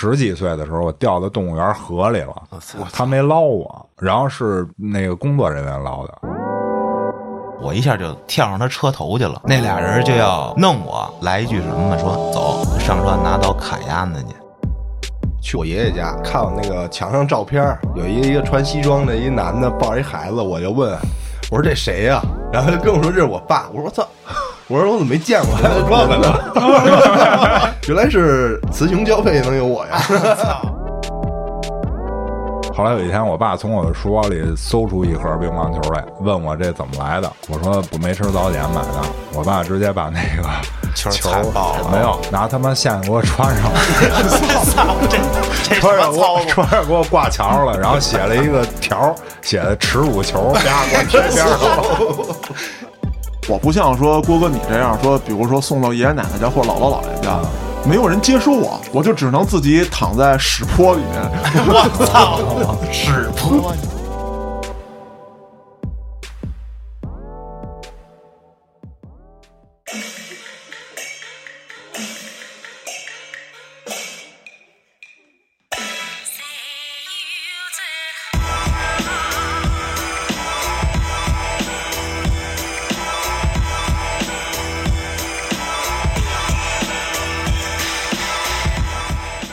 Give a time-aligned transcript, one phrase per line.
[0.00, 2.34] 十几岁的时候，我掉到动物园河里了，
[2.90, 6.18] 他没捞我，然后是那个工作人员捞的。
[7.60, 14.34] 我一下就跳上他车头去了，那俩人就要弄我，来一句什么说走上车拿刀砍鸭子去。
[15.42, 17.62] 去我爷爷家看我那个墙上照片，
[17.94, 20.98] 有一个一个穿西装的一男的抱着一孩子，我就问，
[21.50, 24.08] 我说这谁呀、然后他就跟我说这是我爸，我说我操，
[24.70, 26.32] 我说我怎么没见过还有这个呢？
[27.88, 29.98] 原来是雌雄交配能有我呀！
[32.72, 37.28] 后来有一天，我爸从我的书包里搜出一盒乒乓球来，问我这怎么来的。
[37.48, 39.02] 我说不没吃早点买的。
[39.34, 40.48] 我爸直接把那个
[40.94, 43.72] 球球了没有拿他妈线给我穿上，
[44.66, 45.18] 操，这
[45.64, 46.40] 这穿上给我？
[46.46, 51.58] 穿上给我挂墙上了，然后写了一个条儿，写的耻辱球，啪给我贴边上了。
[53.50, 57.36] 我不像说郭哥你这样说，比如说送到爷爷奶奶家或姥姥姥爷家，
[57.84, 61.20] 没有人接收我，我就只能自己躺在屎坡里面。
[61.66, 63.74] 我操，屎坡！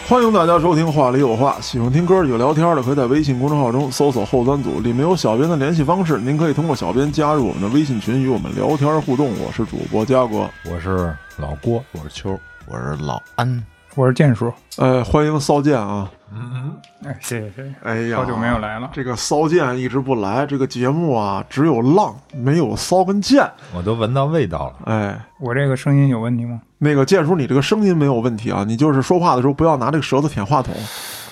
[0.09, 9.29] 欢迎大家收听《话里有话》，喜欢听歌有聊天的，可以在微信公众号中搜索“后端组”，里面有小编的联系方式，您可以通过小编加入我们的微信群，与我们聊天互动。
[9.37, 13.61] 我是主播嘉哥，我是老郭，我是秋，我是老安，
[13.95, 16.09] 我是剑叔，哎，欢迎骚剑啊！
[17.05, 18.89] 哎，谢谢谢谢，哎呀，好久没有来了。
[18.93, 23.49] 这个骚剑一直不来，这个节目啊只有浪没有骚跟剑。
[23.73, 24.91] 我都闻到味道了。
[24.91, 26.61] 哎，我这个声音有问题吗？
[26.79, 30.73] 那个剑叔，你这个声音没有问题啊，你就是说话的时候不要拿这个舌头舔话筒。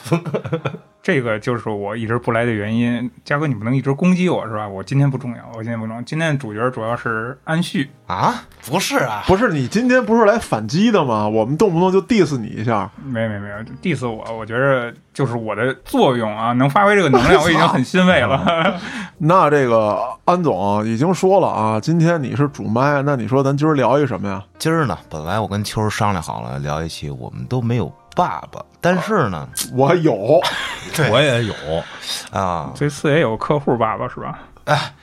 [1.05, 3.11] 这个就是我一直不来的原因。
[3.23, 4.67] 嘉哥，你不能一直攻击我是吧？
[4.67, 6.01] 我今天不重要，我今天不重要。
[6.01, 8.33] 今天的主角主要是安旭，啊，
[8.66, 11.29] 不是啊，不是你今天不是来反击的吗？
[11.29, 18.75] 我们动不动就 diss 你一下，没没没有 diss 我，我觉着就是我的作用啊，能发挥这个能量，我已经很欣慰了。
[19.19, 24.44] 那这个安总已经说了啊，今天你是主麦，那你说咱今儿聊一什么呀？
[24.57, 30.13] 今儿呢，本来我跟秋儿商量好了聊一期，我们都没有爸爸，但是呢，我有，
[31.11, 31.53] 我也有，
[32.31, 34.39] 啊，这次也有客户爸爸是吧？
[34.65, 34.93] 哎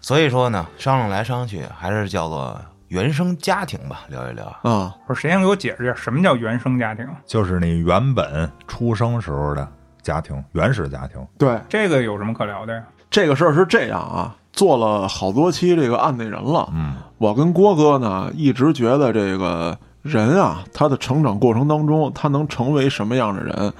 [0.00, 4.44] 所以说呢，商量来商量去，还是叫做原生家庭吧，聊一聊。
[4.62, 7.06] 啊，不是谁先给我解释一下什么叫原生家庭？
[7.24, 9.68] 就是你原本出生时候的
[10.02, 11.24] 家庭，原始家庭。
[11.38, 12.82] 对，这个有什么可聊的呀？
[13.10, 16.68] 这个事儿是这样啊，做了好多期这个案内人了。
[16.72, 23.72] 嗯，我跟郭哥呢，一直觉得这个人啊，他的成长过程当中，他能成为什么样的人，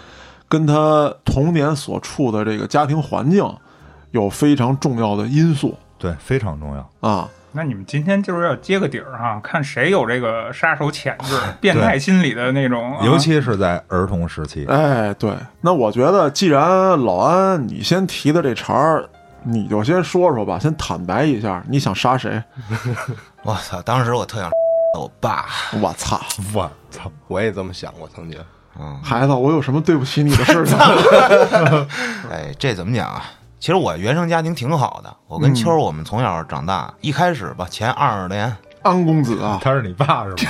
[0.49, 3.45] 跟他童年所处的这个家庭环境
[4.13, 7.09] 有非常重要的因素对，非常重要。
[7.09, 7.29] 啊。
[7.55, 19.07] 那你们今天就是要揭个底儿哈，看谁有这个杀手潜质、 变态心理的那种、啊，尤其是在儿童时期，哎，对，那我觉得既然老安你先提的这茬儿，
[19.43, 22.43] 你就先说说吧，先坦白一下，你想杀谁？
[23.45, 23.83] 我操！
[23.83, 24.51] 当时我特想
[24.95, 25.47] 我爸，
[25.81, 26.21] 我操，
[26.55, 28.39] 我操，我也这么想过，曾经。
[29.03, 30.77] 孩子，我有什么对不起你的事情？
[32.31, 33.25] 哎，这怎么讲啊？
[33.59, 40.37] 其实我原生家庭挺好的，我跟秋儿我们从小长大，一开始吧，前二十年，安公子啊，他是你爸是吗？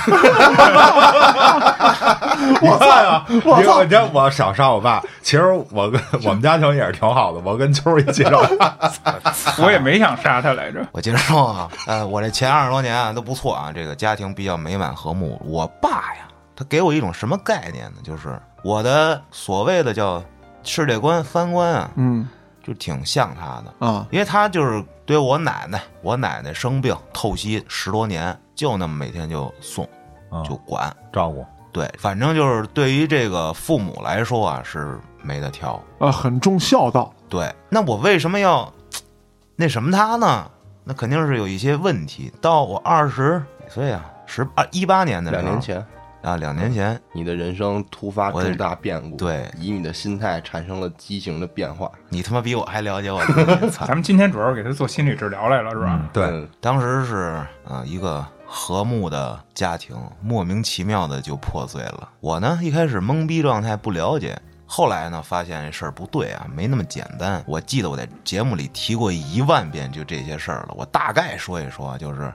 [2.61, 3.25] 我操呀！
[3.45, 3.83] 我操！
[3.83, 8.75] 你知道我少杀我爸，其实我跟 我们家庭也是挺好的，我跟秋儿一起长大。
[9.63, 10.85] 我也没想杀他来着。
[10.91, 15.39] 我接着说啊，呃，我这前二十多年啊都不错啊，这个家庭比较美满和睦。
[15.45, 17.97] 我爸呀，他给我一种什么概念呢？
[18.03, 20.21] 就是我的所谓的叫
[20.63, 22.27] 世界观、三观啊，嗯
[22.63, 23.85] 就挺像他的。
[23.85, 29.87] 啊，因为他就是对我奶奶，我奶奶生病透析十多年，就那么每天就送
[30.31, 30.91] 嗯就管。
[31.11, 35.79] 照顾，对，反正就是对于这个父母来说啊，是没得挑。
[35.99, 37.13] 啊，很重孝道。
[37.29, 38.71] 对，那我为什么要
[39.55, 40.49] 那什么他呢？
[40.83, 42.31] 那肯定是有一些问题。
[42.41, 45.85] 到我二十几岁啊，十二一八年的时候两年前，
[46.23, 53.33] 啊，两年前，你的人生突发重大变故，对以你的心态产生了畸形的变化，你他妈比我还了解我自
[53.69, 53.69] 己。
[53.77, 53.93] 咱！
[53.93, 55.99] 们今天主要是给他做心理治疗来了，是吧？
[56.01, 62.09] 嗯，对，嗯当时是啊、一个和睦的家庭，莫名其妙的就破碎了。
[62.21, 67.43] 我呢一开始懵逼状态不了解，后来呢发现这事儿不对啊，没那么简单。
[67.45, 72.33] 我记得我在节目里提过一万遍就这些事儿了，我大概说一说，就是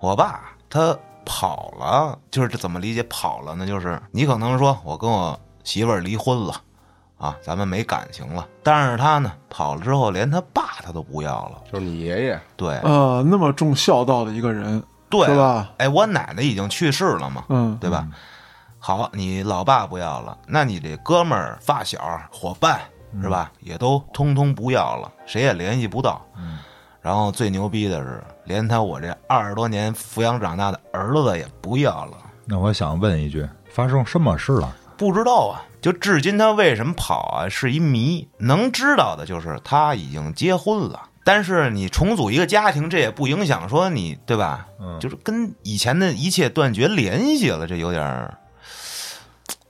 [0.00, 0.96] 我爸他
[1.30, 3.66] 跑了，就是这怎么理解跑了呢？
[3.66, 6.54] 就是你可能说我跟我媳妇儿离婚了，
[7.18, 8.48] 啊，咱们没感情了。
[8.62, 11.62] 但是他呢，跑了之后，连他爸他都不要了。
[11.70, 15.70] 就是你爷爷，对呃，那么重孝道的一个人，对，吧？
[15.76, 18.08] 哎，我奶奶已经去世了嘛，嗯，对吧？
[18.78, 21.98] 好，你老爸不要了，那你这哥们儿、发小、
[22.32, 22.80] 伙伴
[23.20, 26.24] 是吧，也都通通不要了，谁也联系不到。
[27.00, 32.16] 然后最牛逼的是，连他我这二十多年抚养长大的儿子也不要了。
[32.46, 34.74] 那我想问一句，发生什么事了？
[34.96, 38.26] 不知道啊，就至今他为什么跑啊，是一谜。
[38.38, 44.66] 能知道的就是他已经结婚了，但是你重组一个家庭，这也不影响说你对吧？
[44.80, 48.38] 嗯就是跟以前的一切断绝联系了，这有点儿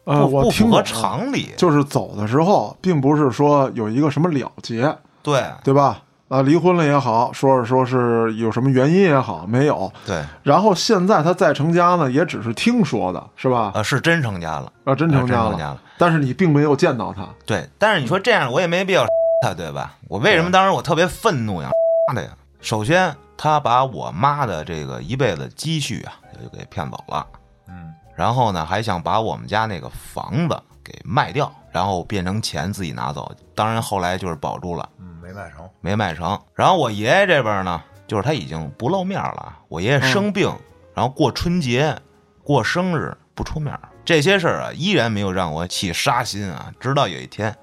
[0.05, 1.51] 呃，不不符合常理。
[1.59, 6.01] 就是走的时候，并不是说有一个什么了结，对对吧？
[6.29, 9.91] 啊，离婚了也好，说是说是有什么原因也好，没有。
[10.07, 13.73] 对，然后现在他再成家呢，也只是听说的，是吧？
[13.75, 15.81] 啊，是真成家了，啊，真成家了。
[15.97, 19.05] 但是你并没有见到他，对，但是你说这样，我也没必要
[19.43, 19.97] 他，对吧？
[20.07, 21.71] 我为什么当时我特别愤怒呀？
[22.15, 22.31] 的呀！
[22.61, 27.27] 首先，他把我妈的这个一辈子积蓄啊，就给骗走了。
[27.69, 33.31] 嗯，然后呢，还想把我们家那个房子给卖掉，然后变成钱自己拿走。
[33.55, 35.71] 当然后来就是保住了，嗯，没卖成。
[35.83, 36.41] 没卖成。
[36.55, 39.59] 然后我爷爷这边呢，就是他已经不露面了。
[39.69, 40.51] 我爷爷生病，
[40.95, 41.95] 然后过春节、
[42.43, 46.73] 过生日不出面，这些事儿啊，依然没有让我起杀心啊。
[46.81, 47.55] 直到有一天，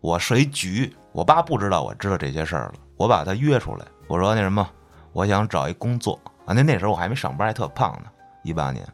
[0.00, 4.68] 我设一局，我爸不知道我知道这些事儿了，我把他约出来，我说那什么，
[5.12, 6.54] 我想找一工作啊。
[6.54, 8.08] 那那时候我还没上班，还特胖呢，
[8.44, 8.86] 一八年。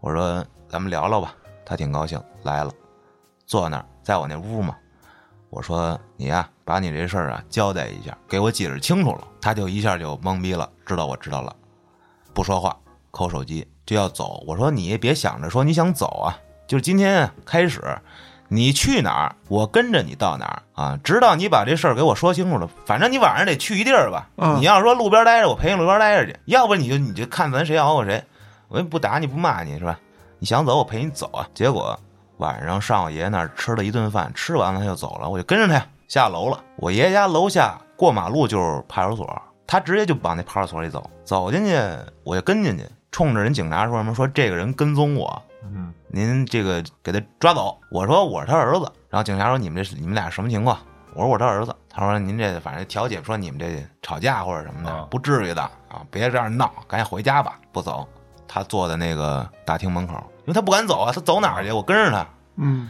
[0.00, 1.34] 我说咱们聊聊吧，
[1.64, 2.70] 他挺高兴，来了，
[3.46, 4.76] 坐那儿，在我那屋嘛。
[5.50, 9.26] 我说你呀、把你这事儿啊交代一下，给我解释清楚了。
[9.40, 11.56] 他就一下就懵逼了，知道我知道了，
[12.34, 12.76] 不说话，
[13.10, 14.44] 抠手机就要走。
[14.46, 16.36] 我说你也别想着说你想走啊，
[16.66, 17.80] 就是今天开始，
[18.48, 22.68] 你去哪儿，我跟着你到哪儿啊，直到你把这事儿给我说清楚了。
[22.84, 24.28] 反正你晚上得去一地儿吧。
[24.36, 28.22] 嗯你要说路边待着，我陪你路边待着去；要不你就你就看咱谁熬过谁，
[28.68, 29.98] 我也不打你不骂你是吧？
[30.38, 31.48] 你想走，我陪你走啊。
[31.54, 31.98] 结果
[32.36, 36.60] 晚上上我爷爷那儿吃了一顿饭，吃完了他就走了，我就跟着他下楼了。
[36.76, 41.78] 我爷爷家楼下过马路就是派出所，他直接就往那派出所里走，走进去
[42.24, 47.78] 我就跟进去，冲着人警察说什么说这个人跟踪我，嗯，您这个给他抓走。
[47.92, 50.78] 我说我是他儿子，然后警察说你们这你们俩什么情况？
[51.14, 51.74] 我说我是他儿子。
[51.90, 57.58] 他说您这反正调解说你们这吵架或者什么的，啊不至于的啊，别这样闹，赶紧回家吧。
[57.72, 58.06] 不走，
[58.46, 61.72] 他坐在那个大厅门口，因为他不敢走啊，他走哪儿去？
[61.72, 62.24] 我跟着他，
[62.56, 62.88] 嗯，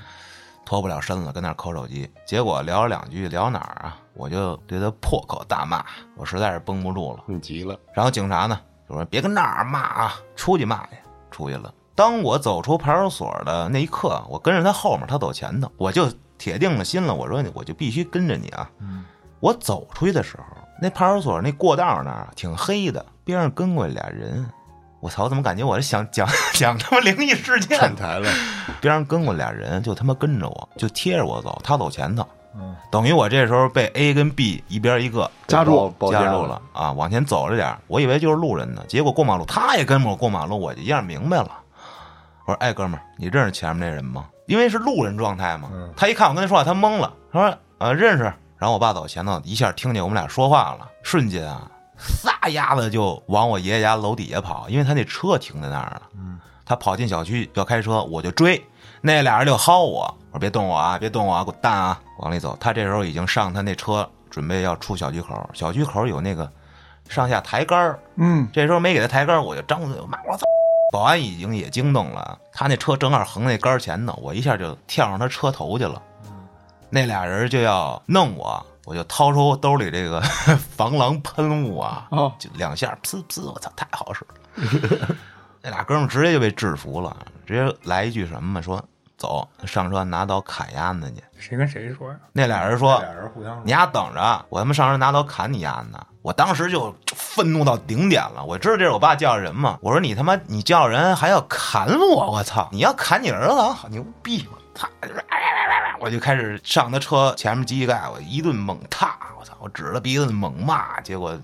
[0.69, 2.07] 脱不了身子，跟那儿抠手机。
[2.27, 3.97] 结果聊了两句，聊哪儿啊？
[4.13, 5.83] 我就对他破口大骂，
[6.15, 7.25] 我实在是绷不住了。
[7.25, 10.99] 你急了，然后警察呢就说：“别跟那儿骂啊，出去骂去。”
[11.33, 11.73] 出去了。
[11.95, 16.07] 当我走出派出所的那一刻，我跟着他后面，他走前头，我就
[16.37, 17.15] 铁定了心了。
[17.15, 18.71] 我说：“我就必须跟着你啊！”
[19.41, 20.45] 我走出去的时候，
[20.83, 24.47] 那派出所那过道那儿挺黑的，边上跟过俩人。
[25.01, 25.25] 我操！
[25.25, 28.29] 我怎么感觉我是想讲 讲他妈灵异事件站台了，
[28.81, 41.51] 边上跟过俩人，就他妈跟着我，就贴着我走，他走前头，嗯，等于我这时候被 A 跟 B 一边一个夹住夹夹住了啊，往前走了点我以为就是路人呢，结果过马路他也跟我过马路，我就一下明白了。
[42.47, 44.25] 我说：“哎，哥们儿，你认识前面那人吗？
[44.47, 45.69] 因为是路人状态嘛。
[45.71, 48.25] 嗯他一看我跟他说话，他懵了，他说：“呃，认识。”
[48.57, 56.03] 然后我爸走前头，一下听见我们俩说话了，瞬间啊，撒丫子就往我爷爷家楼底下跑，因为他那车停在那儿了。
[56.17, 58.65] 嗯，他跑进小区要开车，我就追，
[59.01, 62.57] 那俩人就薅我，我说别动我啊，别动我啊，滚蛋啊，往里走。
[62.61, 66.51] 他这时候已经上他那车，准备要出小区口，小区口有那个
[67.09, 70.45] 上下抬杆儿，嗯，这时候没给他抬杆儿，我就张嘴骂我操！
[70.91, 76.01] 保安已经也惊动了，他那车正好横那杆儿前头，我一下就跳上他车头去了。
[76.91, 80.19] 那俩人就要弄我，我就掏出兜里这个
[80.75, 85.15] 防狼喷雾啊，哦就两下，呲呲，我操，太好使了！
[85.61, 87.15] 那俩哥们直接就被制服了，
[87.47, 88.83] 直接来一句什么嘛，说
[89.19, 91.23] 走上车拿刀砍鸭子去。
[91.39, 92.17] 谁跟谁说呀？
[92.33, 95.99] 那俩人说俩人互相你丫等着，我他妈上车拿刀砍你丫子！
[96.23, 98.43] 我当时就就愤怒到顶点了。
[98.43, 102.67] 我知道这是我爸叫人嘛，我说你他妈你叫人还要砍我，我操！
[102.73, 104.49] 你要砍你儿子啊，好牛逼！
[104.51, 104.89] 我操！
[106.01, 109.53] 我就开始上他车前面机盖，我一顿猛踏，我操！
[109.61, 111.37] 我指着鼻子猛骂，结果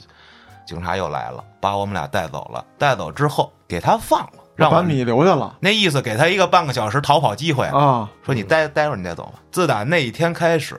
[0.66, 2.64] 警察又来了，把我们俩带走了。
[2.78, 9.40] 带走之后给他放了，让我把你留下了那意思给他一个半个小时逃跑机会啊，说你待待会儿你再走吧。
[9.50, 10.78] 自打那一天开始，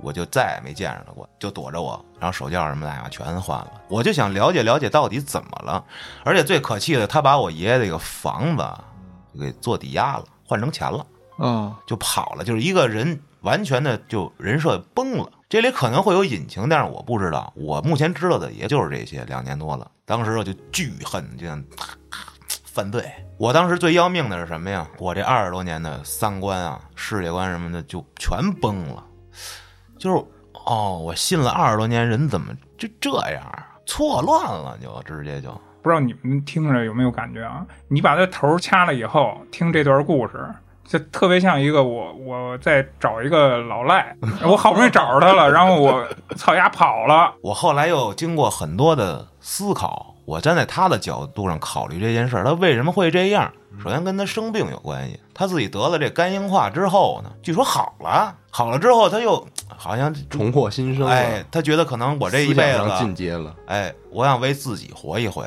[0.00, 3.72] 我就再也没见着他过，就躲着我，然后手机号什么的呀全换了。
[3.88, 5.84] 我就想了解了解到底怎么了，
[6.24, 8.64] 而且最可气的，他把我爷爷这个房子
[9.38, 11.04] 给做抵押了，换成钱了。
[11.38, 15.30] 啊，就跑了，就是一个人完全的就人设崩了。
[15.48, 17.52] 这里可能会有隐情，但是我不知道。
[17.54, 19.90] 我目前知道的也就是这些，两年多了。
[20.04, 21.62] 当时我就巨恨，就像
[22.64, 23.04] 犯罪。
[23.38, 24.88] 我当时最要命的是什么呀？
[24.98, 29.04] 我这二十多年的三观啊、世界观什么的就全崩了。
[29.98, 30.24] 就是
[30.66, 33.66] 哦，我信了二十多年，人怎么就这样啊？
[33.86, 37.64] 错乱了，就直接就不知道你们听着有没有感觉啊？
[37.86, 40.44] 你把他头掐了以后，听这段故事，
[40.86, 53.52] 就特别像一个我我在找一个老赖， 我好不容易找着他了，然后我操丫跑了，我后来又经过很多的思考，我站在他的角度上考虑这件事儿，他为什么会这样？
[53.82, 65.44] 首先跟他生病有关系，他自己得了这肝硬化之后呢，据说好了，好了之后他又好像重获新生了，哎，他觉得可能我这一辈思想上进，阶了，哎，我想为自己活一回，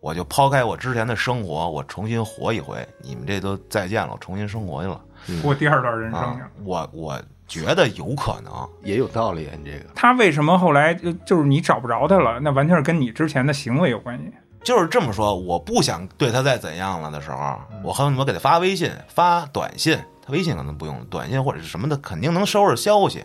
[0.00, 2.86] 我就抛开我之前的生活，我重新活一回。
[3.02, 5.00] 你们这都再见了，我重新生活去了
[5.42, 6.40] 过第二段人生！
[6.64, 8.52] 我我觉得有可能，
[8.82, 12.38] 也有道理啊，你这个他为什么后来就就是你找不着他了？
[12.40, 14.32] 那完全是跟你之前的行为有关系。
[14.62, 15.34] 就是这么说。
[15.34, 19.98] 我不想对他再怎样了的时候，我恨不得给他发微信、发短信。
[20.24, 23.24] 他微信可能不用，短信或者是什么的，肯定能收着消息。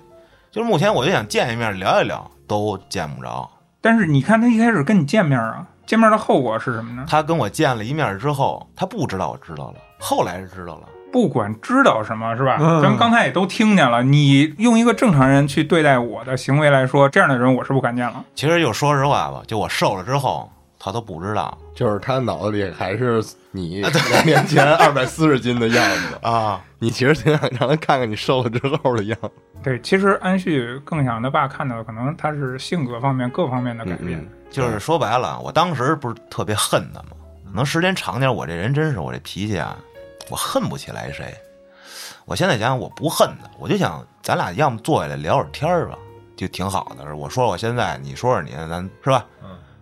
[0.52, 3.50] 就是目前我就想见一面聊一聊，都见不着。
[3.82, 7.06] 但是你看他一开始跟你见面啊，见面的后果是什么呢？
[7.10, 10.90] 他跟我见了一面之后，他不知道我知道了，后来是知道了。
[11.12, 12.58] 不管知道什么是吧？
[12.60, 14.02] 嗯咱刚才也都听见了。
[14.02, 18.24] 你用一个正常人去对待我的行为来说，这样的人我是不敢见了。
[18.34, 20.50] 其实就说实话吧，就我瘦了之后，
[20.80, 26.60] 他都不知道就是他脑子里还是你两年前二百四十斤的样子， 啊。
[26.80, 29.32] 你其实挺想让他看看你瘦了之后的样子。
[29.64, 34.20] 对，其实安旭更想他爸看到的，可能他是性格方面各方面的改变。
[34.20, 37.10] 嗯就是说白了，我当时不是特别恨他吗？
[37.44, 39.76] 可能时间长点，我这人真是我这脾气啊，
[40.30, 41.36] 我恨不起来谁。
[42.26, 45.98] 我现在想想，我不恨他，我就想咱俩要么坐下来聊会儿天儿吧，
[46.38, 47.16] 就挺好的。
[47.16, 49.26] 我说我现在，你说说你，咱是吧？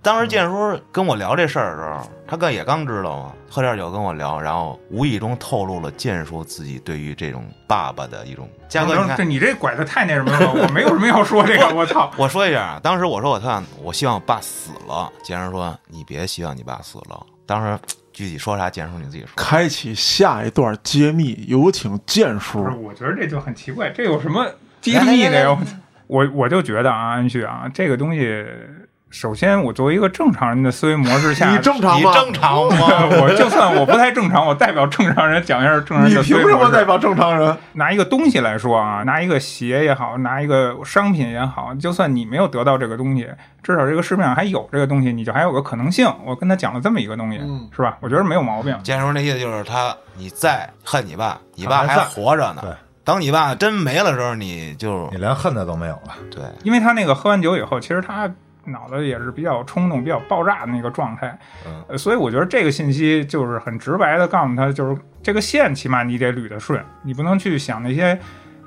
[0.03, 8.49] 当时建叔跟我聊这事儿的时候，他刚也刚知道嘛，喝点酒跟我聊，然后无意中透露了建叔自己对于这种爸爸的一种。
[8.67, 12.11] 嘉哥，你看这，你这拐的太那什么了，我没有什么要说这个， 我操！
[12.17, 15.11] 我说一下啊，当时我说我特想，我希望我爸死了。
[15.23, 17.23] 建叔说你别希望你爸死了。
[17.45, 17.77] 当时
[18.11, 19.29] 具体说啥，建叔你自己说。
[19.35, 22.75] 开启下一段揭秘，有请建叔不是，。
[22.75, 24.47] 我觉得这就很奇怪，这有什么
[24.81, 25.55] 揭秘的呀？
[26.07, 28.45] 我我就觉得啊，安旭啊，这个东西，
[29.11, 32.09] 首先我作为一个正常人的思维模式下，你正常吗？
[32.09, 32.87] 你正常吗？
[33.21, 36.65] 我就算我不太正常，我代表正常人讲一下正常人的思凭什维模式。
[36.65, 37.55] 么代表正常人？
[37.73, 43.27] 拿一个东西来说啊，拿一个鞋也好，拿一个商品也好，就算你没有得到这个东西，
[43.61, 46.07] 至少这个市面上还有这个东西，你就还有个可能性。
[46.25, 47.97] 我跟他讲了这么一个东西，嗯是吧？
[47.99, 48.77] 我觉得没有毛病。
[48.81, 52.61] 建叔那意思就是他，你再恨你爸，你爸还在活着呢。
[52.61, 52.71] 对，
[53.03, 56.15] 等你爸真没了时候，你就你连恨他都没有了。
[56.33, 58.31] 对因为他那个喝完酒以后，其实他
[58.65, 61.37] 脑子也是比较冲动、比较爆炸的那个状态，
[61.97, 68.17] 所以我觉得这个信息就是很直白的告诉他，就是这个线起码你得捋得顺，你不能去想那些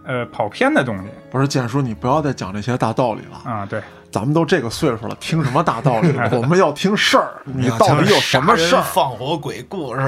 [0.05, 3.51] 呃跑偏的东西不是建叔，你不要再讲这些大道理了。
[3.51, 3.65] 啊。
[3.67, 3.81] 对，
[4.15, 6.15] 咱们都这个岁数了，听什么大道理？
[6.31, 7.33] 我们要听事儿。
[7.43, 8.83] 你到底有什么事儿？
[8.83, 10.01] 放火鬼故事？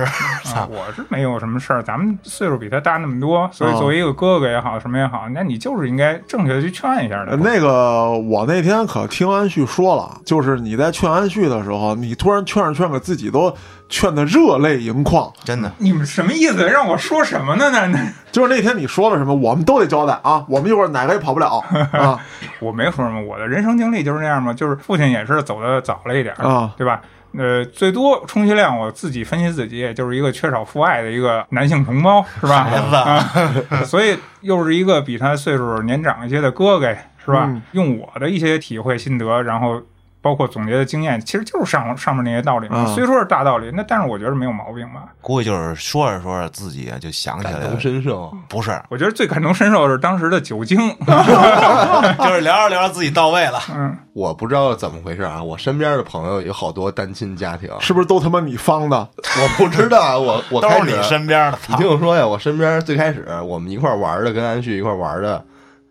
[0.55, 7.33] 啊，我是没有什么事儿，咱们岁数比他大那么多，所以哦作为一个哥哥也好，什么也好，那你就是应该正确的去劝一下的。
[7.33, 13.53] 呃那个，我那天可听安旭说了，就是你在劝安旭的时候，你突然劝着劝着，自己都
[13.89, 15.33] 劝得热泪盈眶。
[15.45, 16.67] 真的，你们什么意思？
[16.67, 17.71] 让我说什么呢？
[17.73, 17.99] 那那
[18.33, 21.63] 就是那天你说了什么，我们都得交代啊，我们一会儿哪个也跑不了
[21.93, 22.19] 啊
[22.61, 26.71] 我没说什么，我的人生经历就是那样嘛，就是父亲也是走的早了一点儿，啊！
[26.77, 27.01] 对吧？
[27.39, 32.65] 呃，最多充其量我自己分析自己，也就是一个缺少父爱的一个男性同胞，是吧？
[32.65, 36.89] 孩子啊，所以又是一个比他岁数年长一些的哥哥，
[37.23, 37.45] 是吧？
[37.47, 39.83] 嗯用我的一些体会心得，然后
[40.27, 42.85] 包括总结的经验，其实就是上上面那些道理嘛。
[42.85, 45.05] 嗯虽说是大道理，那但是我觉得没有毛病吧。
[45.21, 50.79] 估计就是说着说着自己就想起来了感同身受，不是，我觉得最感同身受的是当时的酒精，
[52.19, 53.61] 就是聊着聊着自己到位了。
[53.73, 58.97] 嗯，我不知道怎么回事啊，我身边的朋友有好多单亲家庭，是不是都他妈你方的？
[58.97, 65.45] 我不知道啊，我 我都是你身边的，你听我说呀，我身边最开始我们一块玩的，跟安旭一块玩的，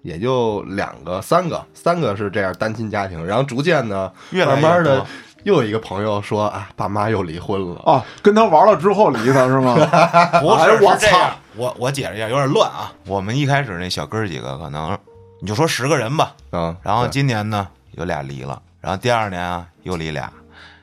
[0.05, 5.03] 也就两个、三个，三个是这样单亲家庭，然后逐渐呢，越来越慢慢的
[5.41, 9.73] 又有一个朋友说啊，爸妈又离婚了，啊，跟他玩了之后离的是吗？
[10.39, 11.31] 不哎是，我操。
[11.55, 12.93] 我我解释一下，有点乱啊。
[13.07, 14.95] 我们一开始那小哥儿几个可能
[15.41, 20.31] 你就说十个人吧，嗯，然后今年呢有俩离了，然后第二年啊又离俩，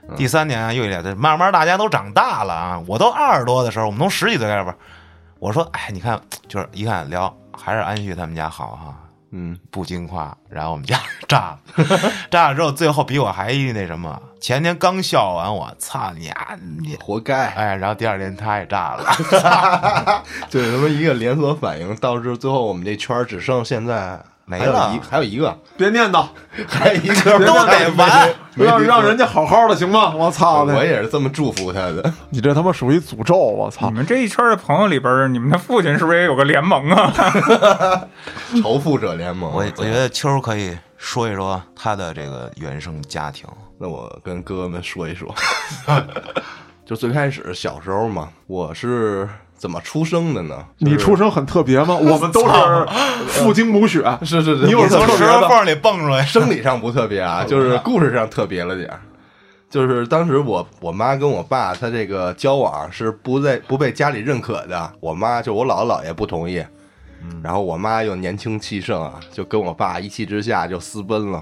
[0.09, 0.17] 嗯。
[0.17, 2.83] 第三年啊又离俩，这慢慢大家都长大了啊。
[2.88, 4.75] 我都二十多的时候，我们从十几岁开始玩，
[5.38, 8.95] 我说，哎，你看，就是一看聊，还是安旭他们家好哈，
[9.33, 10.37] 嗯，不经夸。
[10.49, 11.59] 然后我们家炸了，
[12.31, 16.97] 炸了之后，最后比我还那什么，前天刚笑完我，操你啊你！
[16.97, 19.05] 活该，哎，然后第二天他也炸了，
[20.49, 24.21] 就是他妈一个连锁反应，导致最后我们这圈儿只剩现在
[24.59, 26.26] 没了一还有一个，别念叨，
[26.68, 28.30] 还有一个 都得完。
[28.54, 30.12] 让让人家好好的行吗？
[30.14, 30.75] 我操的！
[30.75, 32.12] 我也是这么祝福他的。
[32.28, 33.35] 你这他妈属于诅咒！
[33.35, 33.94] 我操你！
[33.94, 38.06] 们这一圈的朋友里边，你们的父亲是不是也有个联盟啊？
[38.62, 43.49] 仇富者联盟，我我觉得秋可以说一说他的这个原生家庭。
[43.78, 45.35] 那我跟哥哥们说一说，
[46.85, 49.26] 就最开始小时候嘛，我是
[49.62, 50.57] 怎么出生的呢？
[50.78, 51.95] 你出生很特别吗？
[52.02, 52.87] 我们都是
[53.28, 55.42] 父精母血，是是是，你有什么从石特别的。
[55.42, 59.00] 头缝里蹦出来， 生理上不特别啊，就是故事上特别了点儿。
[59.71, 66.61] 就是当时我我妈跟我爸他这个交往是不在不被家里认可的，我妈就我姥姥姥爷不同意，
[67.40, 71.40] 然后我妈又年轻气盛啊，就跟我爸一气之下就私奔了。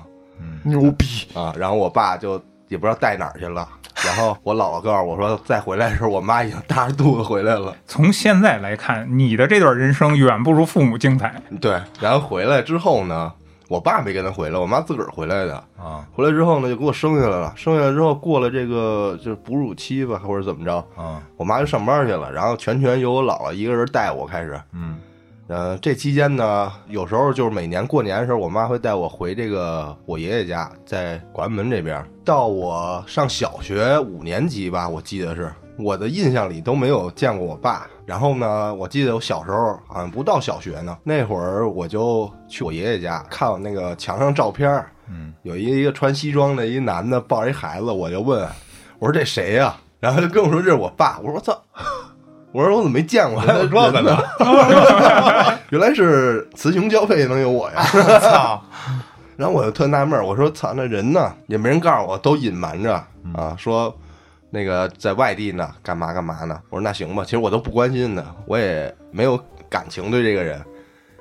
[0.62, 1.06] 牛逼！
[1.32, 2.34] 啊，然后我爸就
[2.68, 3.66] 也不知道带哪儿去了，
[4.04, 11.34] 然后我姥姥告诉我说再回来的时候，我妈已经大着肚子回来了，从现在来看，你的这段人生远不如父母精彩。
[11.60, 13.32] 对，然后回来之后呢，
[13.68, 15.62] 我爸没跟他回来，我妈自个儿回来的。
[15.76, 17.52] 啊回来之后呢，就给我生下来了。
[17.56, 24.60] 生下来之后，过了这个就是哺乳期吧，或者怎么着，啊我妈就上班去了，然后全权由我姥姥一个人带我开始。
[24.72, 24.89] 嗯
[25.50, 32.00] 呃，这期间呢，有时候就是每年过年的时候，我妈会带我回这个我爷爷家，在广安门这边。
[32.24, 37.88] 到我上小学五年级吧，我记得是我的印象里都没有见过我爸。
[38.06, 48.48] 然后呢，我记得我小时候好像不到小学呢，那会儿我就去我爷爷家看我那个墙上照片儿，嗯，有一一个穿西装的一男的抱着一孩子，我就问，
[49.00, 51.60] 我说这谁呀、然后他就跟我说这是我爸，我说我操。
[52.52, 53.40] 我说我怎么没见过？
[53.40, 54.18] 还有这个呢？
[55.70, 57.82] 原来是雌雄交配能有我呀！
[58.18, 58.60] 操！
[59.36, 61.32] 然后我就特纳闷儿，我说操，那人呢？
[61.46, 62.94] 也没人告诉我，都隐瞒着
[63.34, 63.94] 啊，说
[64.50, 66.60] 那个在外地呢，干嘛干嘛呢？
[66.70, 70.60] 我说那行吧，其实我都不关心的，我也没有感情对这个人。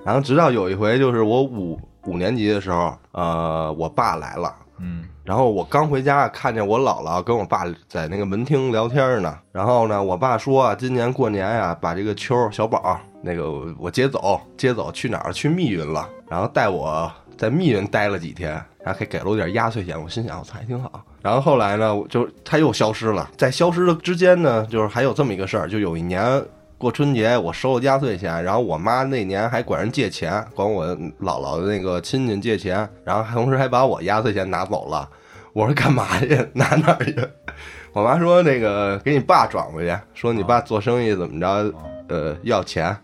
[0.04, 9.38] 然后直到有一回，就是我五五年级的时候，呃，我爸来了，嗯然后我刚回家，看见我姥姥跟我爸在那个门厅聊天呢。
[9.52, 15.32] 然后呢，我爸说啊，今年过年呀、把这个秋小宝那个我接走，接走去哪儿？
[15.32, 16.10] 去密云了。
[16.28, 18.52] 然后带我在密云待了几天，
[18.84, 20.02] 然后还给了我点压岁钱。
[20.02, 21.04] 我心想，我操，还挺好。
[21.22, 23.30] 然后后来呢，就他又消失了。
[23.38, 26.44] 在消失的之间呢，就是还有这么一个事儿，就有一年。
[26.80, 30.88] 过春节，我收了压岁钱，然后我妈那年还管人借钱，管我
[31.20, 35.08] 姥姥的那个亲戚借钱，然后同时还把我压岁钱拿走了。
[35.52, 36.28] 我说干嘛去？
[36.56, 37.16] 拿哪儿去？
[37.92, 41.74] 我妈说那个给你爸转回去，说你爸做生意怎么着，
[42.08, 42.96] 呃，要钱。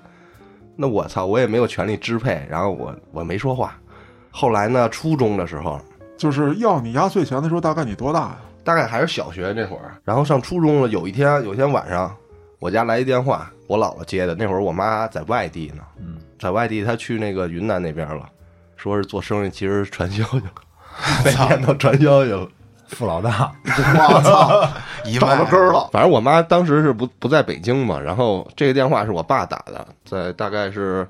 [0.77, 3.75] 那我操，我也没有权利支配，然后我我没说话。
[4.31, 5.81] 后来呢，初中的时候，
[6.17, 8.37] 就是要你压岁钱的时候，大概你多大呀？
[8.63, 10.87] 大概还是小学那会儿，然后上初中了。
[10.87, 12.15] 有一天，有一天晚上，
[12.59, 14.33] 我家来一电话，我姥姥接的。
[14.35, 18.27] 那会儿我妈在外地呢，嗯，在外地，她去那个云南那边了，
[18.75, 20.51] 说是做生意，其实传销去了，
[21.23, 22.47] 被骗到传销去了。
[22.87, 24.69] 富老大，我操！
[25.19, 25.89] 找到根儿了。
[25.91, 31.07] 反正我妈当时是不不在北京嘛，然后这个电话是我爸打的，在大概是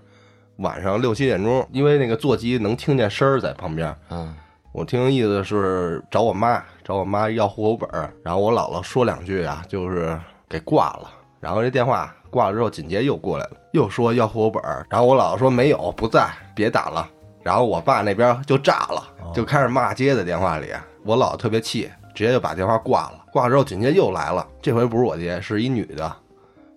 [0.58, 3.94] 晚上六七点钟，因为那个座机能听见声儿在旁边。
[4.10, 4.34] 嗯，
[4.72, 11.10] 我听意思是找我妈，找我妈要户口本儿，然后我姥姥说两句啊，就是给挂了。
[11.46, 17.08] 然后这电话挂了之后，紧接着又过来了，又说要户口本儿，然后我姥姥说没有，不在，别打了。
[17.44, 20.70] 然后我爸那边就炸了，就开始骂街在电话里。
[21.04, 23.24] 我姥姥特别气，直接就把电话挂了。
[23.32, 26.12] 挂了之后，紧接着又来了，这回不是我爹，是一女的，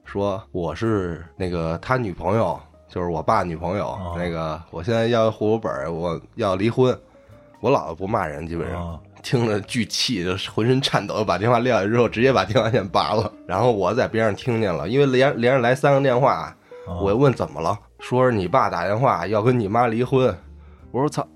[0.05, 3.87] 说我是那个他女朋友，就是我爸女朋友。
[3.87, 6.95] 哦那个我现在要户口本儿，我要离婚。
[7.61, 9.01] 我姥姥不骂人，基本上。
[9.19, 13.31] 啊听着巨气，就浑身颤抖，把电话撂下之后，直接把电话线拔了。
[13.47, 16.57] 然后我在边上听见了，因为连连着来三个电话，啊
[17.01, 20.35] 我问怎么了，说是你爸打电话要跟你妈离婚。
[20.91, 21.27] 我说操！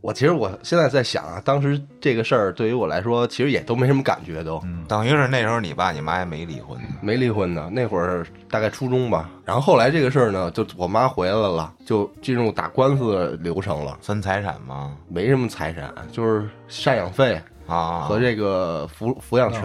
[0.00, 6.88] 我其实我现在在想啊，当时这个事儿对于我来说，其实也都没什么感觉，都等于是那时候你爸你妈还没离婚呢。
[7.00, 7.68] 没离婚呢。
[7.72, 9.28] 那会儿大概初中吧。
[9.44, 14.96] 然后后来这个事儿呢，就我妈回来了，就进入打官司的流程了，分财产吗？
[15.08, 19.62] 没什么财产，就是赡养费啊，和这个抚抚养权。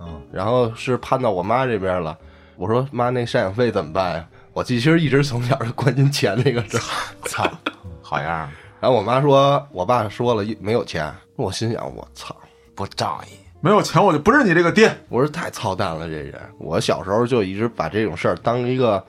[0.00, 2.18] 嗯然后是判到我妈这边了。
[2.56, 4.28] 我说妈，那赡养费怎么办呀？
[4.52, 6.80] 我其实一直从小就关心钱这个事儿。
[7.28, 7.48] 操，
[8.02, 8.48] 好样儿，
[8.82, 11.08] 然后我妈说，我爸说了没有钱。
[11.36, 12.34] 我心想，我操！
[12.74, 13.36] 不仗义。
[13.60, 14.92] 没有钱我就不是你这个爹。
[15.08, 16.34] 我说太操蛋了，这人。
[16.58, 19.00] 我小时候就一直把这种事儿当一个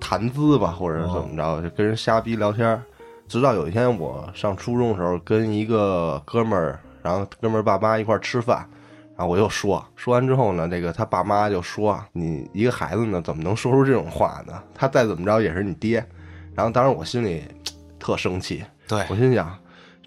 [0.00, 2.82] 谈资吧，或者怎么着，就跟人瞎逼聊天儿。
[3.28, 8.66] 直到有一天我上初中的时候，跟一个哥们儿，然后哥们儿爸妈一块儿吃饭，
[9.14, 14.54] 然后我又说，说完之后呢，这个他爸妈就说：“你一个孩子呢，怎么能说出这种话呢？
[14.74, 16.02] 他再怎么着也是你爹。”
[16.56, 17.44] 然后当时我心里
[17.98, 19.58] 特生气，对我心想，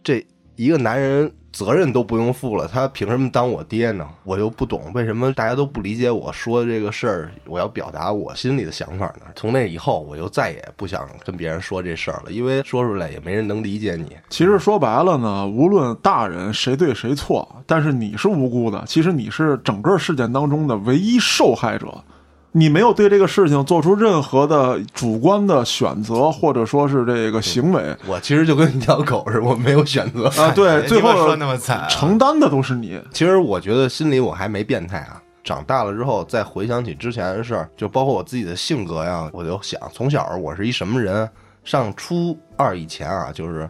[0.04, 0.26] 这
[0.56, 4.08] 一个男人责任都不用负了，他凭什么当我爹呢？
[4.24, 9.26] 我又不懂为什么大家都不理解我说这个事儿，我要表达我心里的想法呢？
[9.36, 14.16] 从那以后，我就再也不想跟别人说这事儿了，因为说出来也没人能理解你。
[14.30, 18.84] 其实说白了呢，无论大人谁对谁错，但是你是无辜的。
[18.86, 22.04] 其实你是整个事件当中的唯一受害者，
[22.54, 30.28] 你没有对这个事情做出任何的主观的选择，或者说是这个行为我其实就跟一条狗似的，我没有选择。
[30.42, 30.52] 啊。
[30.52, 33.00] 对， 最后说那么惨啊承担的都是你。
[33.14, 35.22] 其实我觉得心里我还没变态啊。
[35.44, 41.28] 长大了之后，再回想起之前的事儿，就包括我自己的性格呀，我就想，从小我是一什么人？
[41.64, 43.68] 上初二以前啊，就是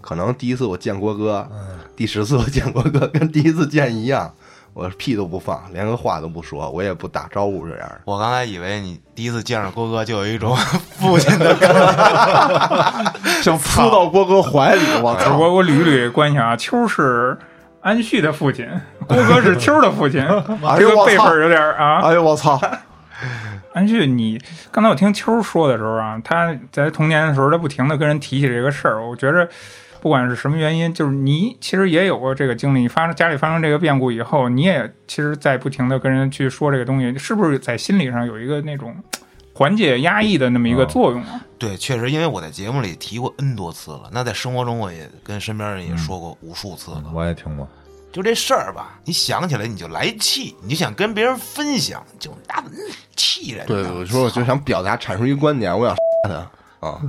[0.00, 1.48] 可能第一次我见郭哥，
[1.94, 4.34] 第十次我见郭哥，跟第一次见一样，
[4.76, 8.00] 我屁都不放，连个话都不说，我也不打招呼这样的。
[8.04, 10.54] 我刚才以为你第一次见着郭哥就有一种
[11.00, 15.34] 父亲的感觉， 想扑到郭哥怀里，我操！
[15.38, 17.38] 我我捋捋关系啊，秋是
[17.80, 18.68] 安旭的父亲，
[19.08, 20.20] 郭哥是秋的父亲，
[20.62, 21.40] 哎这个辈分！
[21.40, 22.02] 有点啊。
[22.02, 22.60] 哎呦我操！
[23.72, 24.38] 安旭，你
[24.70, 29.02] 刚才我听秋说的时候啊，他在童年的时候，他不停的跟人提起这个事儿。
[29.02, 29.48] 我觉着，
[30.06, 32.82] 不管是什么原因，就是你其实也有过这个经历。
[32.82, 38.94] 你发生家里发生这个变故以后，你也其实在不停的跟人去说这个东西，是不是在心理上有一个那种
[39.52, 41.40] 缓解压抑的那么一个作用啊？
[41.58, 47.02] 对，确实，因为我在节目里提过 N 多次了，那在生活中我也跟身边人也说过无数次了。
[47.12, 47.68] 我也听过，
[48.12, 52.78] 就这事儿吧，你想起来你就来气，你就想跟别人分享，就那嗯
[53.16, 53.66] 气人呢。
[53.66, 55.96] 对，我说我就想表达阐述一个观点，我想
[56.28, 56.48] 他
[56.86, 57.00] 啊，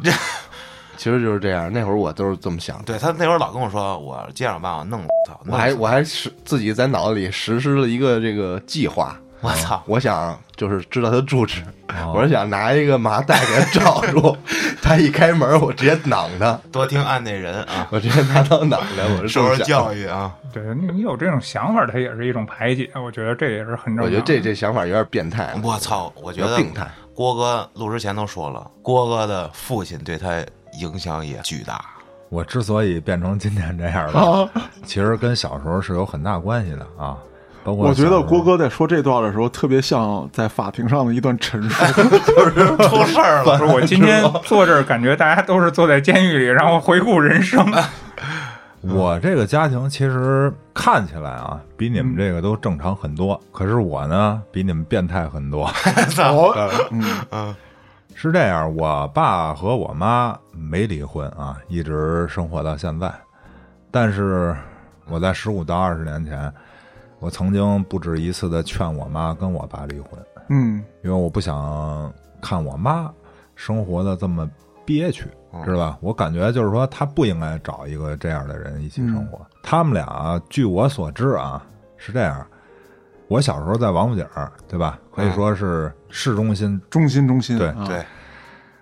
[1.08, 1.72] 其实就是这样。
[1.72, 2.84] 那会儿我都是这么想的。
[2.84, 5.39] 对他那会儿老跟我说，我接着把我弄了，操！
[5.48, 9.82] 我还我还是自己在脑子里实施了一个这个计划， 我操！
[9.86, 14.36] 我想就是知道他住址，哦我是想拿一个麻袋给他罩住，
[14.84, 19.63] 他一开门我直接攮他，多听案内人啊，我直接拿刀攮他，我受受。
[19.63, 20.36] 教育啊。
[20.52, 22.89] 对你你有这种想法，它也是一种排解。
[22.96, 24.06] 我觉得这也是很正常。
[24.06, 26.12] 我觉得这这想法有点变态，我操！
[26.22, 26.86] 我觉得病态。
[27.13, 30.43] 郭哥录之前都说了，郭哥的父亲对他
[30.80, 31.80] 影响也巨大。
[32.30, 34.50] 我之所以变成今天这样的，啊，
[34.86, 37.18] 其实跟小时候是有很大关系的啊。
[37.63, 41.84] 包括我觉得郭哥在说这段的时候，特别像在法庭上的一段陈述。
[42.88, 47.66] 出事儿了，我今天坐这儿，感觉大家都是坐在监狱里，然后回顾人生。
[48.82, 53.38] 我这个家庭其实看起来啊，比你们这个都正常很多。
[53.52, 55.66] 可是我呢，比你们变态很多。
[55.66, 56.54] 哦，
[56.92, 57.56] 嗯，嗯
[58.19, 63.13] 是这样，我爸和我妈没离婚啊，一直生活到现在。
[63.91, 64.58] 但是
[65.08, 66.51] 我在十五到二十年前，
[67.19, 73.13] 我曾经不止一次的劝我妈跟我爸离婚，嗯，因为我不想看我妈
[73.53, 74.49] 生活的这么
[74.84, 75.30] 憋屈，
[75.63, 75.97] 知道吧？
[76.01, 79.45] 我感觉就是说，她不应该找一个这样的人一起生活。
[79.62, 81.63] 他们俩，据我所知啊，
[81.97, 82.43] 是这样。
[83.28, 84.98] 我小时候在王府井儿，对吧？
[85.13, 88.06] 可以说是市中心中心中心，对啊对，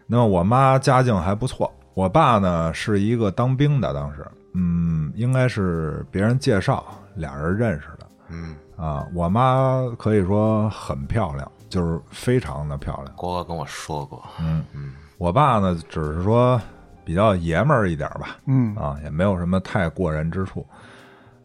[0.06, 9.08] 那么我妈家境还不错，我爸呢是一个当兵的，当时，嗯，应该是别人介绍，俩人认识的嗯，啊。
[9.14, 13.16] 我妈可以说很漂亮，就是非常的漂亮。
[13.16, 16.62] 郭哥跟我说过，嗯嗯，我爸呢只是说
[17.04, 20.66] 比较爷们儿一点吧，嗯啊，也没有什么太过人之处。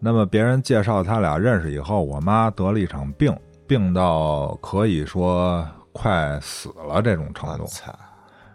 [0.01, 3.37] 那么别人介绍他俩认识以后，我妈得了一场病，
[3.67, 7.67] 病到可以说快死了这种程度。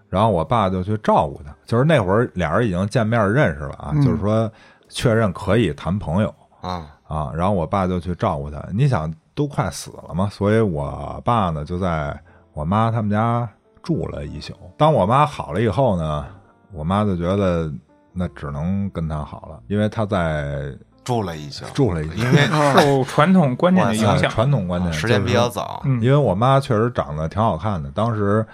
[0.09, 4.49] 然后我爸就去照顾他，就是那会儿俩人已经见面认识了啊，嗯就是说
[4.87, 7.31] 确认可以谈朋友啊，啊。
[7.35, 12.17] 然后我爸就去照顾他，你想都快死了嘛，所以我爸呢就在
[12.53, 13.47] 我妈他们家
[13.83, 14.53] 住了一宿。
[14.77, 16.25] 当我妈好了以后呢，
[16.71, 17.69] 我妈就觉得
[18.13, 20.73] 那只能跟他好了，因为他在
[21.05, 22.39] 住了一宿，住了一宿，因为
[22.73, 26.01] 受传统观念的影呃响，传统观念时间比就是说较早，嗯。
[26.01, 28.45] 因为我妈确实长得挺好看的，当时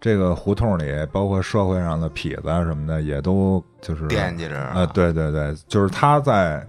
[0.00, 4.70] 这个胡同里，包括社会上的痞子啊什么的，也都就是惦记着。
[4.74, 6.64] 呃，对对对，就是她在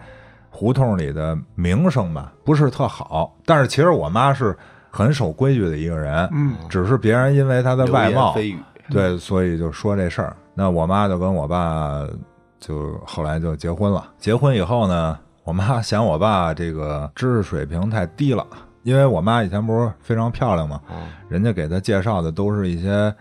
[0.49, 4.57] 胡同里的名声吧，不是特好，但是其实我妈是
[4.89, 8.35] 很守规矩的一个人，嗯，只是别人因为她的外貌，
[8.89, 10.35] 对，所以就说这事儿。
[10.55, 12.03] 那我妈就跟我爸
[12.59, 14.07] 就后来就结婚了。
[14.17, 18.45] 结婚以后呢，我妈嫌我爸这个知识水平太低了，
[18.83, 23.13] 因为我妈以前不是非常漂亮嘛，嗯人家给她介绍的都是一些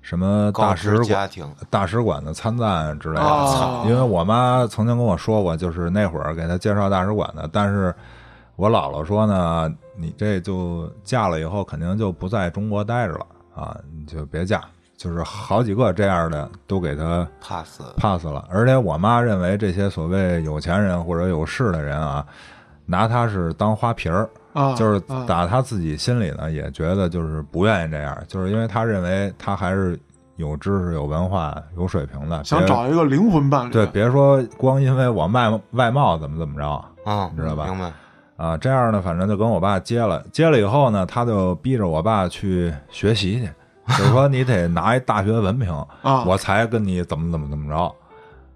[0.00, 3.22] 什么大使馆家庭大使馆的参赞之类的。
[3.22, 7.94] 啊因为我妈曾经跟我说过，就是那会儿给她介绍大使馆的，但是
[8.56, 14.62] 我姥姥说呢，你这就嫁了以后肯定就不在中国待着了啊，你就别嫁。
[14.96, 22.24] 就是好几个这样的都给他 pass pass 了，而且我妈认为这些所谓有钱人或者有势的人啊，
[22.86, 29.98] 拿他是当花瓶儿，啊，就是啊打他自己心里呢也觉得就是不愿意这样，就是因为他认为他还是
[30.36, 36.68] 有知识、有文化、有水平的，想找一个灵魂伴侣，对，别说光因为我外外貌怎么怎么着
[37.04, 37.92] 啊，你知道吧明白？
[38.36, 43.48] 啊，这样呢，反正就跟我爸接了，接了以后呢，他就逼着我爸去学习去，
[43.88, 45.70] 就是说你得拿一大学文凭，
[46.02, 47.94] 啊，我才跟你怎么怎么怎么着。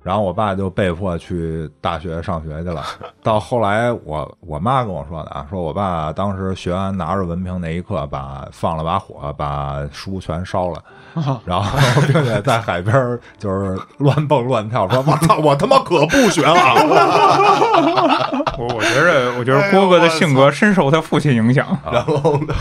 [0.01, 2.83] 然后我爸就被迫去大学上学去了。
[3.23, 10.83] 到后来我我妈跟我说的啊，说我爸当时学完拿着文凭那一刻，把放了把火，把书全烧了，
[11.15, 16.55] 啊然后并且在海边儿就是乱蹦乱跳，说我操，我他妈可不学了。
[18.57, 21.67] 我我觉着，我觉得郭哥的性格深受他父亲影响。
[21.93, 22.55] 然后呢，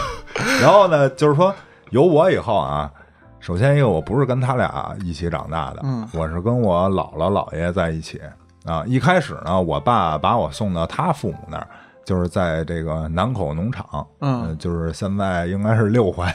[0.62, 1.56] 然后呢，就是说
[1.90, 2.92] 有我以后啊，
[3.40, 8.22] 首先一个我不是跟他俩一起长大的，嗯我是跟我姥姥姥爷在一起
[8.66, 8.84] 啊。
[8.86, 11.68] 一开始呢，我爸把我送到他父母那儿，
[12.06, 13.86] 就是在这个南口农场，
[14.22, 16.34] 嗯呃就是现在应该是六环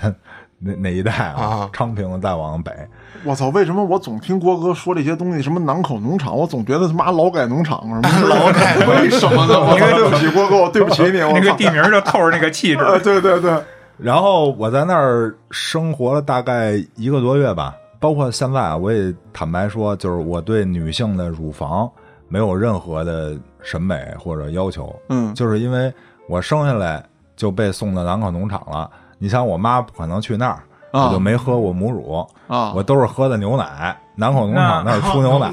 [0.65, 2.71] 那那一带啊啊，昌平再往北，
[3.25, 3.49] 我操！
[3.49, 5.43] 为什么我总听郭哥说这些东西？
[5.43, 8.77] 什么南口农场，我总觉得他妈劳改农场什么劳改？
[8.87, 9.59] 为什么呢？
[9.59, 9.87] 我操！
[9.91, 11.21] 对不起，郭哥，我对不起你。
[11.21, 12.85] 我那个地名就透着那个气质。
[12.85, 13.53] 呃，对对对，
[13.99, 21.91] 然后我在那儿生活了大概一个多月吧，包括现在啊，我也坦白说，就是我对女性的乳房
[22.29, 25.93] 没有任何的审美或者要求，嗯就是因为
[26.29, 27.05] 我生下来
[27.37, 28.91] 就被送到兰考农场了。
[29.19, 33.97] 你想，我妈不可能去那儿，啊我就没喝过母乳，啊，我都是喝的牛奶。
[34.15, 35.51] 南口农场那儿出牛奶，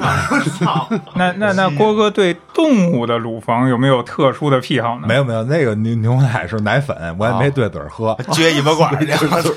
[1.16, 5.08] 那那那郭哥对动物的乳房有没有特殊的癖好呢？
[5.08, 8.14] 没有没有，那个牛牛奶是奶粉，我也没对嘴儿喝。
[8.32, 8.94] 撅尾巴管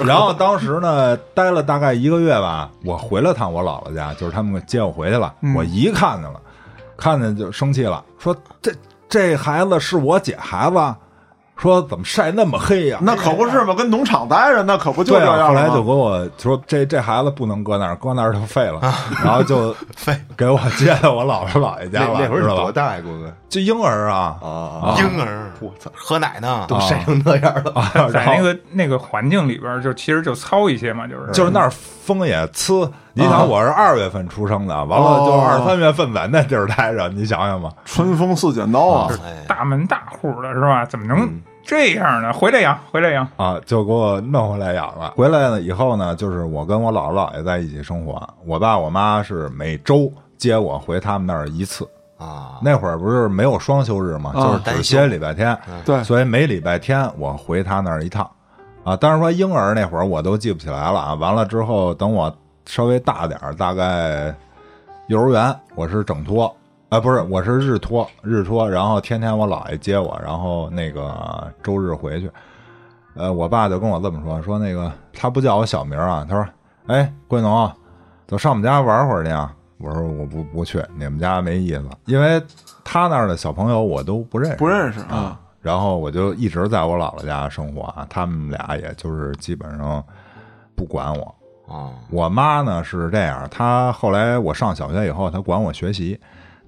[0.07, 5.35] 然后当时呢，待了大概一个月吧，我回了趟我姥姥家，就是他们接我回去了。
[5.41, 6.41] 嗯我一看见了，
[6.97, 8.73] 看见就生气了，说这
[9.09, 10.77] 这孩子是我姐孩子，
[11.62, 18.81] 说怎么晒那么黑呀、那可不是嘛，跟农场待着，那可不就这样吗后来就给我说这这孩子不能搁那儿，搁那儿就废了，
[19.25, 20.18] 然后就 废。
[20.37, 22.62] 给我接到我姥姥姥爷家了，那会儿你知道吧？
[22.62, 23.33] 多大呀，郭哥？
[23.48, 24.37] 就婴儿啊。
[24.42, 27.72] 啊啊婴儿，我操，喝奶呢，都晒成那样了。
[27.75, 31.31] 啊， 在那个那个环境里边，就其实就糙一些嘛，就是。
[31.33, 32.90] 就是那儿风也呲。
[33.14, 37.70] 你想，我是二月份出生的，完了就哦二三月份在那地儿待着，你想想吧。
[37.85, 39.09] 春风似剪刀啊！
[39.25, 40.85] 哎，大门大户的是吧？
[40.87, 42.33] 怎么能嗯这样呢？
[42.33, 43.27] 回来养，回来养。
[43.37, 45.12] 啊，就给我弄回来养了。
[45.16, 51.88] 回来了以后呢，就是我跟我姥姥姥爷在一起生活，我爸我妈是每周接我回他们那儿一次。
[52.18, 58.31] 啊，那会儿不是没有双休日嘛，啊就是只歇礼拜天，对，所以每礼拜天我回他那儿一趟。
[58.85, 61.14] 啊，当然说婴儿那会儿我都记不起来了啊。
[61.14, 62.33] 完了之后，等我
[62.64, 64.33] 稍微大点儿，大概
[65.09, 66.55] 幼儿园，我是整托，
[66.93, 72.31] 啊，不是，我是日托，日托，然后天天我姥爷接我，然后那个周日回去。
[73.15, 76.47] 呃，我爸就跟我这么说，说那个他不叫我小名啊，他说，
[76.89, 77.73] 哎，桂农，
[78.27, 79.57] 走上我们家玩会儿去啊。
[79.79, 82.39] 我说我不不去，你们家没意思，因为
[82.85, 85.41] 他那儿的小朋友我都不认识，不认识啊啊。
[85.63, 90.05] 然后我就一直在我姥姥家生活啊，他们俩也就是基本上
[90.77, 91.35] 不管我。
[91.75, 96.21] 啊，我妈呢是这样，她后来我上小学以后，她管我学习。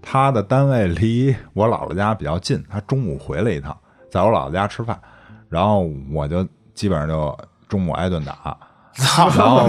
[0.04, 3.76] 她的单位离我姥姥家比较近，他中午回来一趟，
[4.10, 4.96] 在我姥姥家吃饭，
[5.48, 7.36] 然后我就基本上就
[7.66, 8.56] 中午挨顿打，
[9.36, 9.66] 然后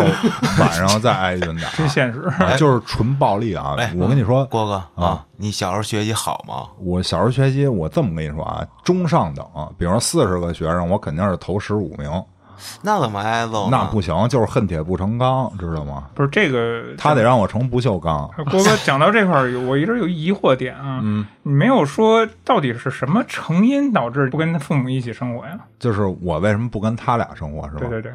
[0.59, 2.21] 晚上再挨一顿打，真现实。
[2.37, 3.91] 啊就是纯暴力啊哎！
[3.97, 6.67] 我跟你说，郭哥啊啊，你小时候学习好吗？
[6.79, 12.11] 我小时候学习，我这么跟你说啊，中上等，比如说四十个学生，我肯定是头十五名。
[12.81, 13.69] 那怎么挨揍？
[13.69, 16.05] 那不行，就是恨铁不成钢，知道吗？
[16.13, 18.29] 不是这个，他得让我成不锈钢。
[18.49, 20.99] 郭哥 讲到这块儿，我一直有疑惑点啊。
[21.03, 25.57] 嗯，你没有说到底是什么成因导致不跟他父母一起生活呀？
[25.79, 27.79] 就是我为什么不跟他俩生活，是吧？
[27.79, 28.11] 对对对，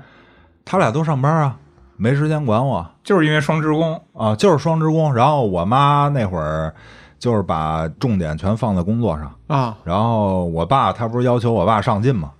[0.64, 1.56] 他俩都上班啊，
[1.96, 4.00] 没时间管我就是因为双职工。
[4.14, 5.14] 啊，就是双职工。
[5.14, 6.74] 然后我妈那会儿
[7.18, 12.30] 就是把重点全放在工作上，啊然后我爸他不是要求我爸上进嘛，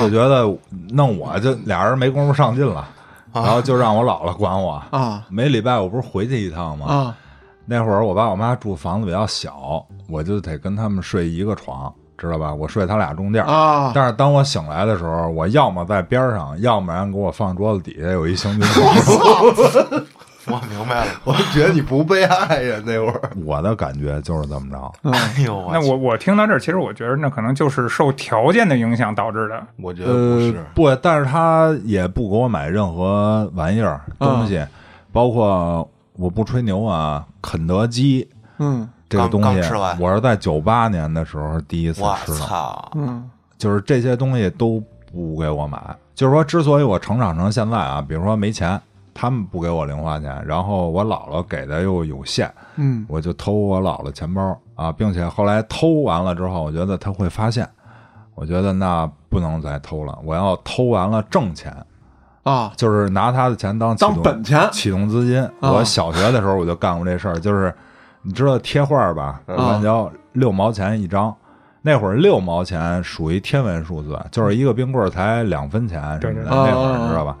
[0.00, 0.42] 就觉得
[0.90, 2.86] 弄我就俩人没工夫上进了，
[3.32, 4.82] 然后就让我姥姥管我。
[4.90, 6.86] 啊每礼拜我不是回去一趟吗？
[6.86, 7.16] 啊
[7.66, 12.52] 那会儿我爸我妈住房子比较小，我就得跟他们睡一个床，知道吧？
[12.52, 13.44] 我睡他俩中间。
[13.44, 20.04] 啊，但是当我醒来的时候，我要么在边上，要不然给我放桌子底下有一行军床。
[20.48, 21.10] 我明白了。
[21.24, 23.30] 我觉得你不被爱呀，那会儿。
[23.44, 25.10] 我的感觉就是这么着。
[25.10, 29.62] 哎呦，那我我听到这儿，其实我觉得那可能就是受条件的影响导致的。
[29.76, 34.64] 我觉得不呃是，，不，但是他也不给我买任何玩意儿东西，
[35.12, 42.90] 包括我不吹牛啊，肯德基嗯这个东西刚吃完，我是在九八年的时候第一次吃的，操！
[42.94, 45.78] 嗯就是这些东西都不给我买。
[46.14, 48.80] 就是说，之所以我成长成现在啊，比如说没钱，
[49.12, 57.68] 他们不给我零花钱，然后我姥姥给的又有限，嗯我就偷我姥姥钱包啊，并且后来偷完了之后，我觉得他会发现，
[58.34, 61.74] 我觉得那不能再偷了，我要偷完了挣钱，
[62.42, 65.42] 啊，就是拿他的钱当启当动本钱启动资金。
[65.60, 67.74] 啊我小学的时候我就干过这事儿，就是
[68.22, 71.34] 你知道贴画吧，啊乱交六毛钱一张。
[71.82, 76.20] 那会儿六毛钱属于天文数字，就是一个冰棍儿才两分钱什么的。
[76.20, 77.36] 对对对那会儿啊你知道吧？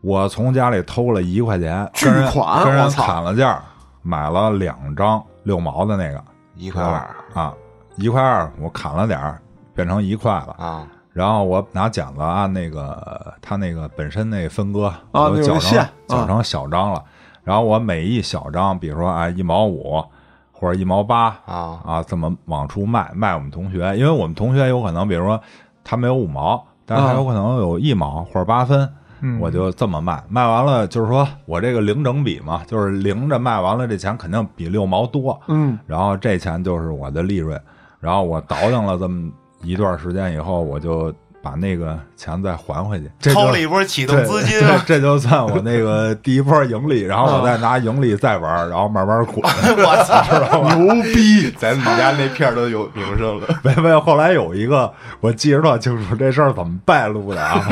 [0.00, 3.60] 我从家里偷了一块钱，巨款跟人我砍了价，
[4.02, 6.22] 买了两张六毛的那个，
[6.54, 7.16] 一块二。
[7.34, 7.52] 啊，
[7.96, 9.40] 一块二，我砍了点儿，
[9.74, 10.54] 变成一块了。
[10.58, 17.02] 啊，然后我拿剪子按那个他那个本身那分割，啊我绞成绞成小张了。
[17.42, 20.04] 然后我每一小张，比如说啊一毛五
[20.52, 21.80] 或者一毛八啊。
[21.84, 25.40] 啊，这么往出卖卖我们同学，因为我们同学有可能，比如说
[25.82, 27.14] 他没有五毛，但是他啊。
[27.14, 28.88] 有可能有一毛或者八分。
[29.20, 35.78] 嗯，我就这么卖，卖完了就是说我这个零整比嘛，就是零着卖完了，这钱肯定比六毛多，嗯。
[35.86, 37.60] 然后这钱就是我的利润，
[38.00, 39.30] 然后我倒腾了这么
[39.62, 41.12] 一段时间以后，我就
[41.46, 44.82] 把那个钱再还回去，这就掏了一波启动资金这啊！
[44.84, 49.40] 这就算我那个 第一波盈利，然后我再拿盈利再玩，然后慢慢 滚。
[49.44, 50.74] 我操！
[50.74, 51.48] 牛逼！
[51.56, 53.46] 咱们家那片儿都有名声了。
[53.62, 57.64] 没没有，后来有一个我记着特清楚，这事儿怎么败露的啊？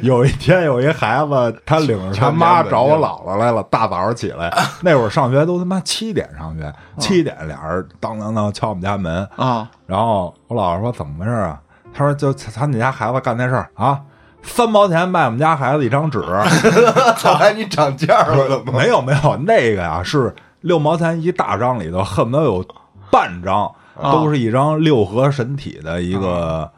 [0.00, 4.48] 有一天有一孩子，他领着他妈找我姥姥来了，大早上起来，
[4.80, 11.58] 那会儿上学都他妈七点上学，七点俩人当当当敲我们家门，啊，然后我姥姥说怎么回事啊？
[11.94, 14.00] 他说就他你家孩子干那事儿啊，
[14.42, 16.20] 三毛钱卖我们家孩子一张纸，
[17.16, 18.78] 后来你涨价了怎么？
[18.78, 22.64] 没有没有，那个呀是六毛钱一大张里头，恨不得有
[23.10, 23.64] 半张
[24.00, 26.70] 啊都是一张六合神体的一个。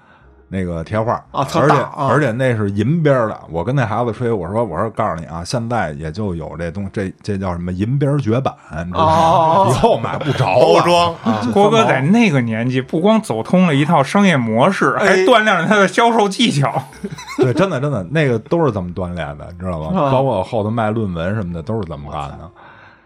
[0.49, 3.41] 那个贴画而且啊而且那是银边的。
[3.51, 8.55] 我跟那孩子吹，我说我说告诉你啊，现在也就有这东这这叫什么银边绝版，
[8.87, 9.71] 你知道哦吗？
[9.71, 10.81] 以后买不着包。
[10.83, 16.83] 装啊，郭哥在那个年纪，不光走通了一套商业模式，还哎锻炼了他的销售技巧。
[17.39, 19.87] 对，真的真的，那个都是这么锻炼的，你知道吗？
[19.99, 22.51] 啊包括我后头卖论文什么的，都是这么干的。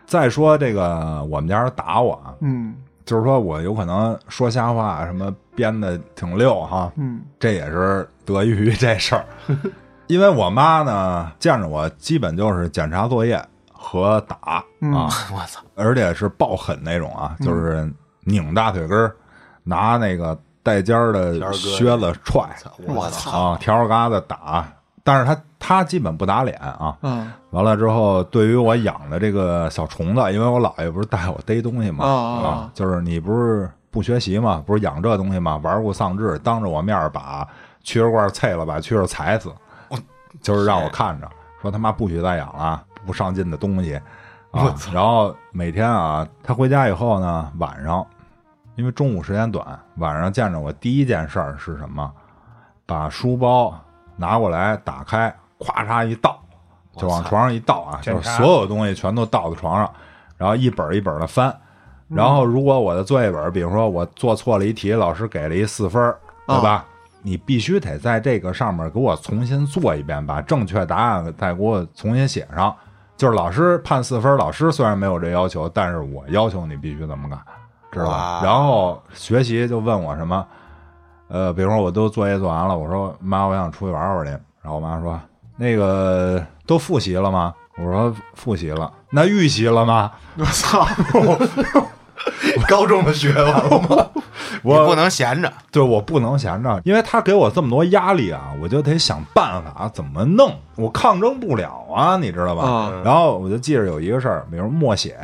[0.07, 2.75] 再说这个，我们家人打我啊，嗯
[3.09, 9.25] 就是说我有可能说瞎话，什么编的挺溜哈，嗯这也是得益于这事儿。
[10.09, 13.43] 因为我妈呢见着我，基本就是检查作业
[13.73, 15.61] 和打嗯啊， 我操！
[15.75, 17.91] 而且是爆狠那种啊，就是
[18.25, 19.17] 拧大腿根儿，
[19.65, 22.43] 拿那个带尖儿的靴子踹
[22.87, 23.31] 我操！
[23.53, 24.69] 啊，笤帚疙瘩打。
[25.03, 26.97] 但是他他基本不打脸啊。
[27.01, 37.47] 啊完了之后，对于我养的这个小虫子，因为我姥爷不是带我逮东西嘛，啊就是你不是不学习嘛，不是养这东西嘛，玩物丧志，当着我面儿把
[37.83, 39.51] 蛐蛐罐碎了，把蛐蛐踩死，
[40.43, 41.31] 就是让我看着，
[41.63, 43.95] 说他妈不许再养了，不上进的东西
[44.51, 44.75] 啊。
[44.93, 48.07] 然后每天啊，他回家以后呢，晚上
[48.77, 49.67] 因为中午时间短，
[49.97, 52.13] 晚上见着我第一件事儿是什么？
[52.85, 53.75] 把书包
[54.17, 56.41] 拿过来，打开，咵嚓一倒，
[56.97, 59.93] 就往床上一倒啊，就是所有东西全都倒在床上，
[60.37, 61.55] 然后一本一本的翻。
[62.09, 66.85] 然后如果我的作业本，比如说我做错了一题，老师给了一四分儿，对吧？
[67.21, 72.75] 你必须得在这个上面给我重新做一遍，把正确答案再给我重新写上。
[73.17, 77.39] 就是老师判四分，老师虽然没有这要求，但是我要求你必须这么干，
[77.91, 78.41] 知道吧？
[78.45, 80.47] 然后学习就问我什么，
[81.27, 84.31] 呃，比如说我都作业做完了，我说妈，我想出去玩玩去。
[84.63, 85.21] 然后我妈说，
[85.59, 87.55] 那个都复习了吗？
[87.77, 88.91] 我说复习了。
[89.11, 90.11] 那预习了吗？
[90.39, 90.87] 我操！
[92.69, 94.07] 高中的学完了吗？
[94.65, 102.63] 我不能闲着，对我不能闲着，因为他给我这么多压力啊，我就得想办法怎么弄，我抗争不了啊，你知道吧？
[102.69, 105.17] 啊然后我就记着有一个事儿，比如默写，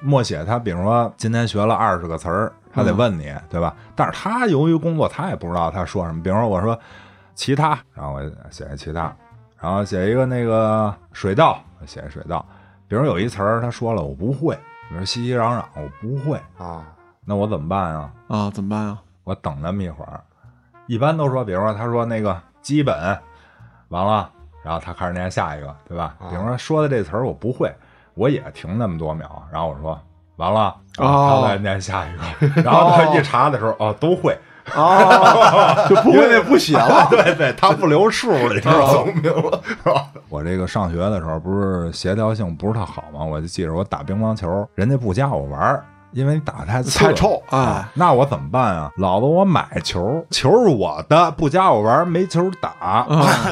[0.00, 3.74] 默写他比如说今天学了二十个词儿，他得问你，对吧？
[3.96, 6.22] 但是他由于工作，他也不知道他说什么。
[6.22, 6.78] 比如说我说
[7.34, 9.14] 其他，然后我写其他，
[9.60, 12.44] 然后写一个那个水稻，我写水稻。
[12.88, 14.54] 比如有一词儿他说了我不会，
[14.88, 16.84] 比如熙熙攘攘我不会，啊！
[17.24, 18.12] 那我怎么办啊？
[18.28, 18.98] 啊，怎么办啊？
[19.24, 20.20] 我等那么一会儿，
[20.86, 22.96] 一般都说，比如说他说那个基本
[23.88, 24.30] 完了，
[24.62, 26.14] 然后他开始念下一个，对吧？
[26.30, 27.74] 比如说说的这词儿我不会，
[28.14, 30.00] 我也停那么多秒，然后我说
[30.36, 34.38] 完了，然后他再念下一个， 然后他一查的时候，哦，都会。
[34.74, 37.06] 啊， 就不会那不写了。
[37.10, 38.86] 对对，他不留数，你知道吗？
[38.92, 40.06] 聪明了，是吧？
[40.28, 43.24] 我这个上学的时候不是协调性不是特好吗？
[43.24, 47.90] 我就记着我打乒乓球，人家不加我玩儿，因为你打太次太臭哎啊。
[47.94, 48.90] 那我怎么办啊？
[48.96, 53.06] 老子我买球，球是我的，不加我玩没球打，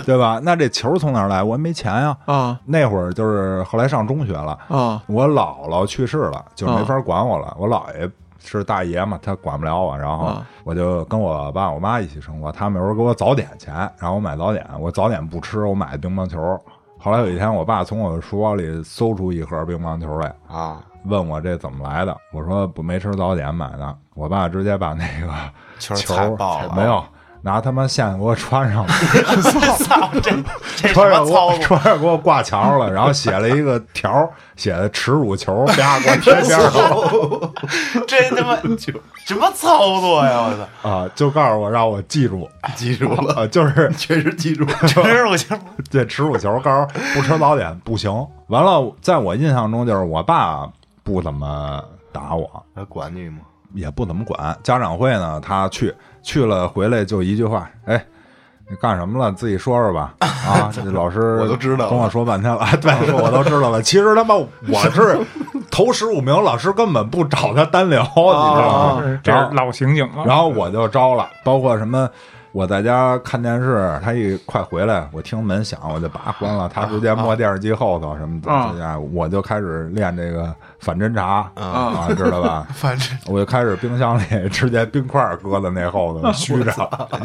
[0.04, 0.40] 对吧？
[0.42, 1.42] 那这球从哪儿来？
[1.42, 2.16] 我也没钱呀。
[2.26, 7.54] 啊那会儿就是后来上中学了，啊我姥姥去世了，就没法管我了。
[7.58, 8.10] 我姥爷
[8.46, 12.50] 是大爷嘛，他管不了我，然后啊我就跟我爸我妈一起生活。
[12.52, 16.58] 他们有时候给我早点钱，然后我买早点，我早点不吃，我买乒乓球。
[16.98, 22.16] 后来有一天，我爸从我书包里搜出一盒乒乓球来，啊，问我这怎么来的。
[22.32, 23.94] 我说不没吃早点买的。
[24.14, 25.32] 我爸直接把那个
[25.78, 27.04] 球球踩爆了，没有。
[27.44, 28.92] 拿他妈线给我穿上了，
[29.84, 30.30] 操，这
[30.76, 31.58] 这什穿上给我么操作？
[31.60, 37.52] 穿上给我挂墙上了，然后写了一个条儿，写的耻辱球，啪给我贴边上了。
[38.08, 38.56] 这他妈
[39.26, 40.40] 什么操作呀！
[40.48, 44.72] 我操，啊，就告诉我让我记住，记住了，啊，就是确实记住了。
[44.86, 45.54] 真是我就
[45.90, 48.10] 这耻辱球，告诉不吃早点不行。
[48.46, 50.66] 完了，在我印象中，就是我爸
[51.02, 53.40] 不怎么打我，他管你吗？
[53.74, 54.56] 也不怎么管。
[54.62, 55.92] 家长会呢，他去
[56.24, 58.04] 去了回来就一句话，哎。
[58.66, 59.30] 你干什么了？
[59.32, 60.14] 自己说说吧。
[60.24, 62.60] 啊，这老师 我都知道跟我说半天了。
[62.60, 63.82] 哎 对，说我都知道了。
[63.82, 65.18] 其实他妈我是
[65.70, 69.20] 头十五名，老师根本不找他单聊，你知道吗？
[69.22, 70.24] 这是老刑警了。
[70.24, 72.08] 然后我就招了，包括什么，
[72.54, 82.64] 我在家看电视，他一快回来，我听门响，我就把关了，他直接摸电视机后头什么的，啊这样我就开始练这个反侦查啊啊，知道吧？
[82.72, 86.72] 反侦我就开始冰箱里 直接冰块搁在那后头虚着，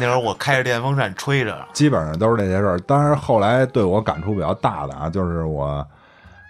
[0.00, 2.80] 会儿我开着电风扇吹着，基本上都是这些事儿。
[2.80, 5.86] 当然后来对我感触比较大的啊，就是我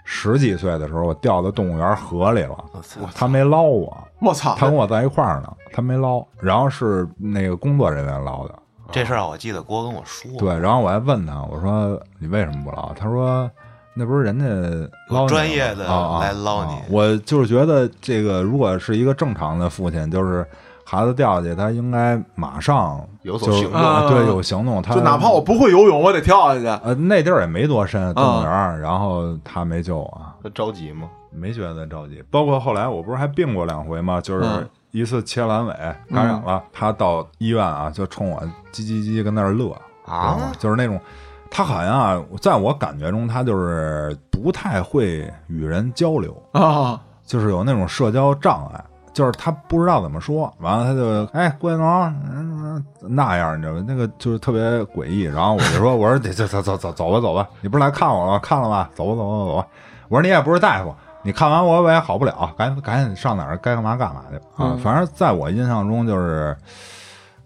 [0.04, 2.56] 十几岁的时候，我掉到动物园河里了，
[3.14, 4.56] 他没捞我，我操！
[4.58, 8.54] 他跟我在一块儿呢，他没捞，然后是那个工作人员捞的。
[8.92, 12.92] 这事儿我记得郭跟我说，对，然后我还问他，我说你为什么不捞？
[12.94, 13.50] 他说
[13.94, 14.46] 那不是人家
[15.08, 15.84] 捞专业的
[16.20, 20.46] 来捞你啊我就是觉得这个如果是一个正常的父亲，就是
[20.84, 24.82] 孩子掉下去，他应该马上有所行动啊对，啊有行动。
[24.82, 26.66] 他就哪怕我不会游泳，我得跳下去。
[26.84, 31.08] 呃那地儿也没多深，动物园儿，然后他没救我，他着急吗？
[31.32, 32.22] 没觉得着急。
[32.28, 34.20] 包括后来我不是还病过两回吗？
[34.20, 35.72] 就是嗯一次切阑尾
[36.14, 38.40] 感染了，他到医院啊，就冲我
[38.72, 39.76] 叽叽叽跟那儿乐
[40.06, 41.00] 啊，就是那种。
[41.52, 50.52] 他好像啊，在我感觉中，他就是不太会与人交流，啊 就是有那种社交障碍，就是他不知道怎么说。
[50.60, 53.84] 完了，他就哎，郭建龙嗯那样，你知道吗？
[53.84, 55.22] 那个就是特别诡异。
[55.22, 58.38] 然后我就说，我说得走走走走走吧走吧，你不是来看我了吗？
[58.40, 58.88] 看了吧？
[58.94, 59.66] 走吧走吧走吧。
[60.08, 64.76] 我说你也不是大夫，你看完我我也好不了，赶紧赶紧上哪儿该干嘛干嘛去啊！
[64.82, 66.56] 反正在我印象中，就是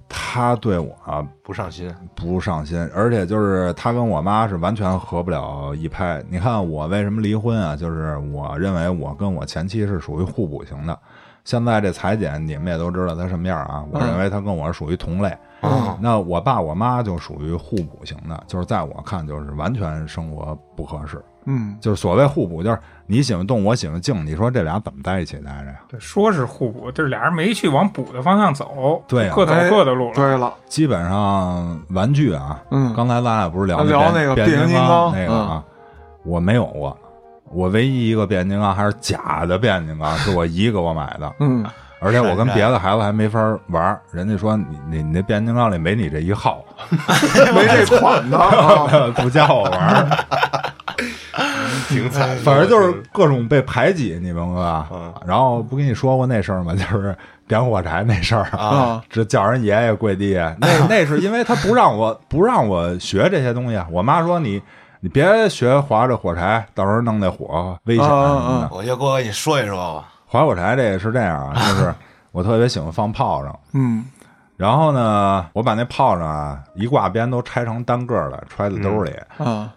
[0.09, 6.23] 他对我啊不上心，不上心，而且就是他跟我妈是完全合不了一拍。
[6.29, 7.75] 你看我为什么离婚啊？
[7.75, 10.97] 就是我认为我跟我前妻是属于互补型的。
[11.45, 13.85] 现在这裁剪你们也都知道他什么样啊？
[13.91, 15.37] 我认为他跟我是属于同类。
[15.63, 21.23] 嗯那我爸我妈就属于互补型的，就是在我看就是完全生活不合适。
[21.47, 25.77] 嗯就是所谓互补，就是你喜欢动，我喜欢静，你说这俩怎么在一起待着呀？
[25.89, 30.15] 对，说是互补，就是俩人没去往补的方向走，对啊各走哎各的路了。
[30.15, 35.63] 对了，基本上玩具啊，嗯刚才咱俩不是聊聊那那个变形变金金刚那个啊，
[36.25, 36.97] 我没有过，
[37.51, 41.65] 我唯一一个变形金刚还是假的变形金刚，是我姨给我买的，嗯
[42.01, 46.63] 而且我跟别的孩子还没法玩，人家说你你你那变形金刚里没你这一号，
[47.55, 49.11] 没这款的啊。
[49.17, 50.07] 不叫我玩儿，
[51.89, 52.37] 挺惨。
[52.39, 55.13] 反正就是各种被排挤，你明白吧嗯？
[55.27, 56.75] 然后不跟你说过那事儿吗？
[56.75, 57.17] 就是
[57.47, 63.81] 点火柴那事儿啊，这叫人爷爷跪地，那 那是因为他不让我不让我学这些东西。
[63.91, 64.61] 我妈说你
[65.01, 68.77] 你别学划着火柴，到时候弄那火危险什么的。
[68.77, 70.09] 我就郭跟你说一说吧。
[70.27, 71.95] 划火柴这个是这样啊，就是
[72.33, 74.05] 我特别喜欢放炮仗，嗯
[74.57, 79.73] 然后呢，我把那炮仗啊一挂边都拆成单个的，揣在兜里，啊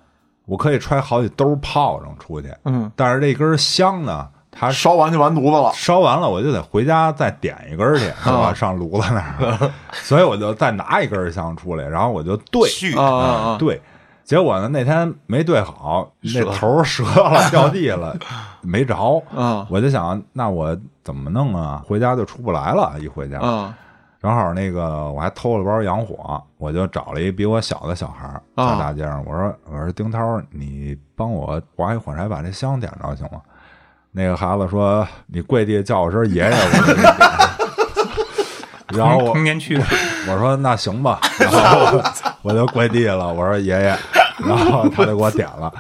[0.47, 2.51] 我可以揣好几兜炮仗出去。
[2.65, 5.71] 嗯，但是这根香呢，它烧完就完犊子了。
[5.75, 8.51] 烧完了，我就得回家再点一根去，是吧？
[8.53, 13.57] 上炉子那儿， 所以我就再拿一根香出来，然后我就对续啊！
[13.59, 13.79] 对。
[14.23, 18.13] 结果呢，那天没对好，那头折了，掉地了，
[18.59, 19.23] 没着。
[19.33, 21.81] 啊我就想，那我怎么弄啊？
[21.87, 23.39] 回家就出不来了，一回家。
[23.39, 23.73] 啊
[24.21, 33.39] 正好那个我还偷了包洋火，我就找了一比我小的小孩在大街上，我说我说丁涛，你帮我划一火柴把这香点着行吗？
[34.11, 37.13] 那个孩子说你跪地叫我声爷爷，我就给你点。
[38.97, 42.01] 然后我童年趣事，我说那行吧，然后
[42.41, 43.95] 我就跪地了，我说爷爷，
[44.37, 45.71] 然后他就给我点了，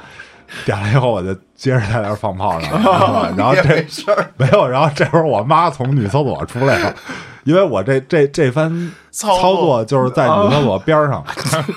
[0.65, 2.69] 点了以后我就接着在那儿放炮仗，
[3.35, 6.93] 然后这 没事儿，没有，然后这会儿我妈从女厕所出来了，
[7.47, 11.23] 因为我这这这番操作就是在女厕所边上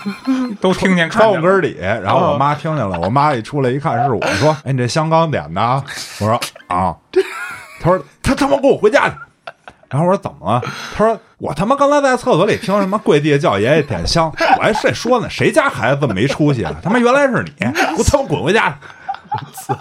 [0.61, 1.09] 都听见。
[1.09, 5.81] 窗户根儿里，然后我妈听见了，我妈一出来一看是我说，哎，你这香刚点的啊？
[6.19, 6.93] 我说啊，
[7.81, 9.15] 她说他他妈给我回家去。
[9.89, 10.61] 然后我说怎么了？
[10.97, 14.27] 他说我他妈刚才在厕所里听什么跪地叫爷爷点香，
[14.59, 15.31] 我还谁说呢？
[15.31, 16.75] 谁家孩子这么没出息啊？
[16.83, 18.77] 他妈原来是你，给我他妈滚回家
[19.69, 19.73] 去！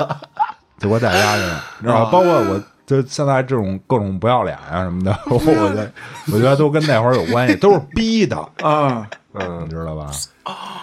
[0.77, 2.11] 就给我带家去了，你知道吧？
[2.11, 5.91] 包括我就现在这种各种不要脸啊什么的， 我觉得
[6.33, 10.09] 我觉得都跟那会儿有关系，都是逼的，啊， 嗯你，知道吧？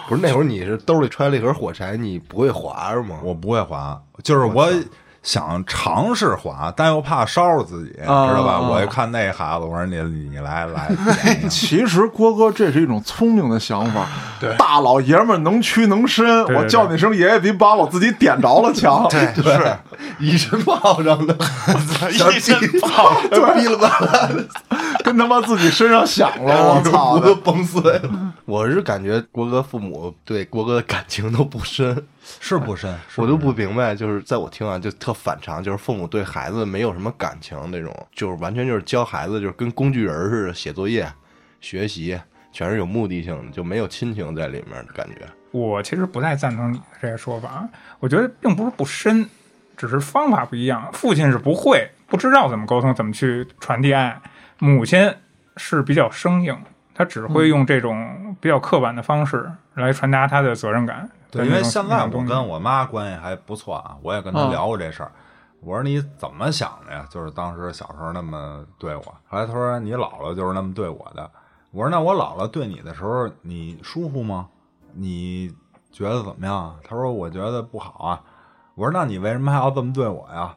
[0.07, 3.19] 不是那会儿你是兜里揣了一盒火柴，你不会划是吗？
[3.21, 4.71] 我不会划，就是我
[5.23, 8.53] 想尝试滑，但又怕烧着自己，啊知道吧？
[8.53, 10.95] 啊我一看那孩子，我说你你来来，
[11.49, 14.07] 其实郭哥这是一种聪明的想法，
[14.57, 19.07] 大老爷们儿能屈能伸，对对我叫你声爷爷比把我自己点着了强。
[19.09, 19.77] 对，是。
[20.19, 21.35] 一身炮仗的，
[22.11, 24.47] 一身炮，就逼了吧啦的，
[25.03, 28.33] 跟他妈自己身上响了，我操骨的头崩碎了。
[28.45, 32.05] 我是感觉郭哥父母对郭哥的感情都不深，
[32.39, 41.09] 是不深，是我都不明白，就是在我听啊，就特反常，就是父母对孩子没有什么感情那种，就是完全就是教孩子，就是跟工具人似的，写作业、
[41.61, 42.19] 学习，
[42.51, 45.25] 全是有目的性的，就没有亲情在里面的感觉。
[45.51, 47.69] 我其实不太赞成你的这个说法，啊
[47.99, 49.27] 我觉得并不是不深，
[49.77, 50.89] 只是方法不一样。
[50.93, 54.21] 父亲是不会，不知道怎么沟通，怎么去传递爱；
[54.59, 55.13] 母亲
[55.55, 56.55] 是比较生硬，
[56.93, 61.09] 他只会用这种比较刻板的方式来传达他的责任感。
[61.29, 65.11] 对，因为现在我跟我妈关系还不错啊，我也跟她嗯聊过这事儿。
[65.59, 67.05] 我说你怎么想的呀？
[67.09, 71.29] 就是当时小时候那么对我，后来她说你姥姥就是那么对我的。
[71.71, 74.47] 我说那我姥姥对你的时候，你舒服吗？
[74.93, 75.53] 你
[75.91, 76.75] 觉得怎么样？
[76.83, 78.21] 她说我觉得不好啊。
[78.75, 80.55] 我说那你为什么还要这么对我呀？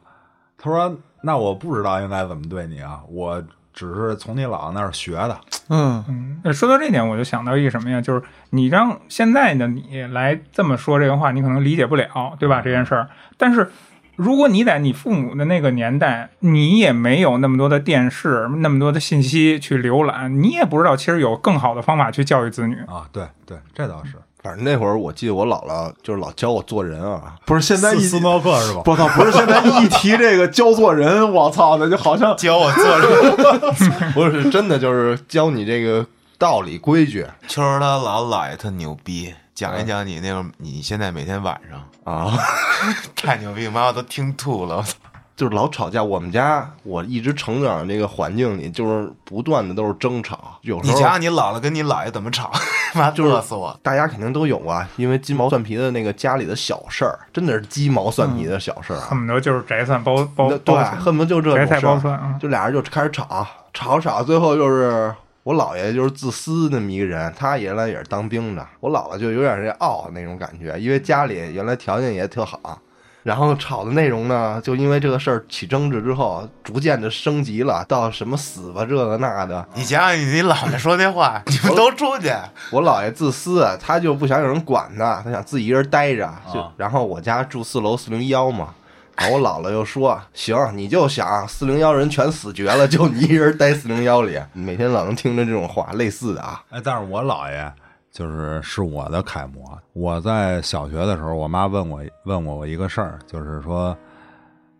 [0.57, 3.43] 她说那我不知道应该怎么对你啊，我
[3.73, 5.39] 只是从你姥姥那儿学的。
[5.69, 8.01] 嗯嗯，呃说到这点，我就想到一个什么呀？
[8.01, 12.61] 就是你让现在的你来这么说这个话，你可能理解不了，对吧？
[12.61, 13.07] 这件事儿，
[13.37, 13.71] 但是
[14.17, 22.75] 如果你在你父母的那个年代，你也没有那么多的电视，那么多的信息去浏览，你也不知道其实有更好的方法去教育子女。
[22.87, 24.15] 啊，对对，这倒是。
[24.41, 28.81] 反正那会儿我记得我姥姥就是老教我做人啊，不是现在一斯斯诺克是吧？
[28.85, 34.11] 我操，不是现在一提这个教做人，我操的就好像教我做人。
[34.13, 36.05] 不是真的就是教你这个
[36.39, 42.33] 道理规矩秋儿他老姥爷特牛逼，讲一讲你那个你现在每天晚上啊，
[43.15, 44.77] 太牛逼，妈我都听吐了。
[44.77, 44.95] 我操
[45.41, 46.03] 就是老吵架。
[46.03, 52.51] 我们家我一直成长这个环境里，就是不断的都是争吵，有时候你讲讲你姥姥跟你姥爷怎么吵，
[52.93, 53.75] 妈就是乐死我。
[53.81, 59.07] 大家肯定都有啊，因为鸡毛蒜皮的那个家里的小事儿，真的是鸡毛蒜皮的小事儿啊。
[59.09, 62.37] 恨不得就是摘蒜包包那对，恨不得就这摘菜种事儿，包蒜啊。
[62.39, 65.11] 就俩人就开始吵，吵吵，最后就是
[65.41, 72.79] 我姥爷就是自私那么一个人，他原来也是当兵的，我姥姥就有点这傲那种感觉，因为家里原来条件也特好。
[73.23, 79.63] 然后吵的内容呢，就因为这个事儿起争执之后，逐渐的升级了，到什么死吧这个那的。
[79.75, 82.33] 你想想你你姥爷说那话，你们都出去。
[82.71, 86.27] 我姥爷自私，他就不想有人管他，他想自己一人待着。
[86.51, 88.69] 就、啊然后我家住四楼四零幺嘛，
[89.15, 96.63] 然后我姥姥又说：“行，你就想四零幺人全死绝了，就你一人待四零幺里。”每天老能听着这种话，类似的啊。
[96.71, 97.71] 哎，但是我姥爷
[98.11, 99.79] 就是是我的楷模。
[99.93, 103.97] 我在小学的时候，我妈问我问我一个事儿，就是说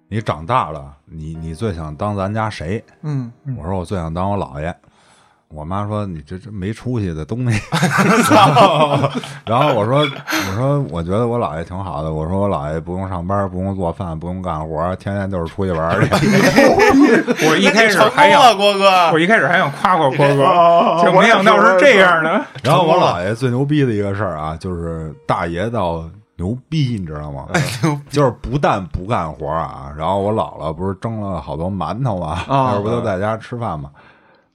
[0.10, 2.84] 你长大了，你你最想当咱家谁？
[3.02, 4.76] 嗯我说我最想当我姥爷。
[5.54, 7.62] 我妈说你这这没出息的东西。
[8.30, 9.10] 然后
[9.46, 12.12] 然后我说我说我觉得我姥爷挺好的。
[12.14, 16.08] 我说我姥爷不用上班，不用做饭，不用干活，天天就是出去玩去。
[17.48, 19.20] 我一开始成还想，郭哥我。
[19.20, 22.30] 一开始还想夸夸郭哦哥，就没想到是这样的。
[22.64, 26.04] 然后我姥爷最牛逼的一个事儿啊，就是大爷到
[26.38, 27.48] 牛逼，你知道吗？
[28.10, 33.92] 就是不但不干活啊，然后我姥姥不是蒸了好多馒头嘛，啊那不都在家吃饭嘛？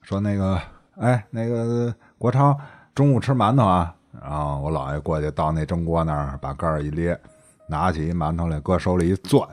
[0.01, 0.59] 说那个，
[0.99, 2.57] 哎，那个国超
[2.95, 3.93] 中午吃馒头啊。
[4.21, 7.19] 然后我姥爷过去到那蒸锅那儿，把盖儿一咧，
[7.67, 9.47] 拿起一馒头来，搁手里一攥，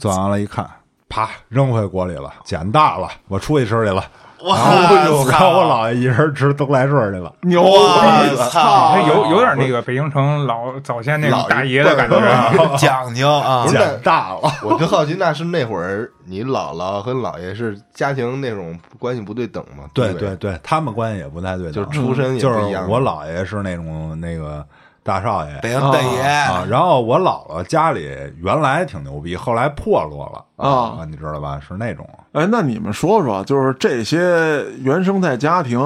[0.00, 0.68] 攥完了，一看，
[1.08, 4.04] 啪扔回锅里了，捡大了，我出去吃去了。
[4.42, 4.56] 哇
[4.92, 7.32] 然后操我姥爷一人吃东来顺去了。
[7.42, 8.36] 牛哇逼！
[8.50, 12.52] 操它有有点那个北京城老早先那种大爷的感觉啊。
[12.78, 13.70] 讲究啊不！
[13.70, 19.84] 是长大了，我就好奇，那是那会儿你姥姥和姥爷是家庭那种关系不对等吗？
[19.94, 22.88] 对对对，他们关系也不太对等，就是出身也就是不一样。
[22.88, 24.64] 我姥爷是那种那个
[25.06, 28.00] 大少爷北京大爷啊，然后我姥姥家里
[28.42, 31.60] 原来挺牛逼，后来破落了啊你知道吧？
[31.66, 35.80] 是那种哎，那你们说说，就是这些原生态家庭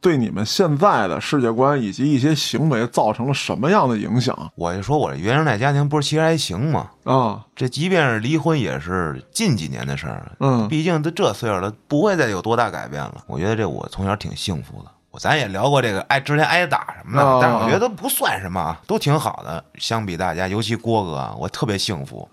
[0.00, 6.90] 对你们现在的世界观以及一些行为造成了什么样的影响我就说我这原生态家庭不是其实还行吗？
[7.04, 7.40] 啊？
[7.54, 10.32] 这即便是离婚，也是近几年的事儿。
[10.40, 13.14] 嗯毕竟都这岁数了，不会再有多大改变了。
[13.28, 14.90] 我觉得这我从小挺幸福的。
[15.14, 19.64] 我咱也聊过这个挨之前挨打什么的，啊但是我觉得都不算什么啊，都挺好的。
[19.78, 22.28] 相比大家，尤其郭哥啊，我特别幸福。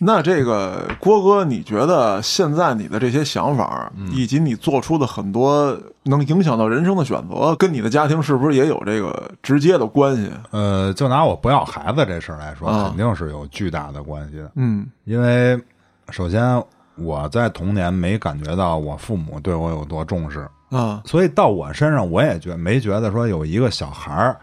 [0.00, 10.32] 那这个郭哥，你觉得现在你的这些想法，以及你做出的很多能影响到人生的选择，跟你的家庭是不是也有这个直接的关系？
[10.52, 14.50] 呃，就拿我不要孩子这事儿来说，啊肯定是有巨大的关系的。
[14.54, 15.62] 嗯因为
[16.08, 16.60] 首先
[16.96, 24.36] 我在童年没感觉到我父母对我有多重视，啊所以到我身上我也觉没觉得说有一个小孩儿，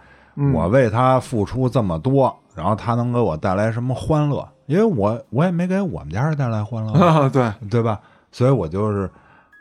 [0.53, 4.47] 我为他付出这么多，然后他能给我带来什么欢乐？
[4.67, 7.99] 因为我我也没给我们家人带来欢乐， 啊，对，对吧？
[8.32, 9.09] 所以我就是，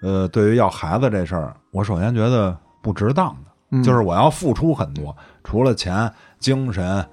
[0.03, 7.05] 呃，对于要孩子这事儿，我首先觉得不值当的，嗯就是我要付出很多，除了钱、精神，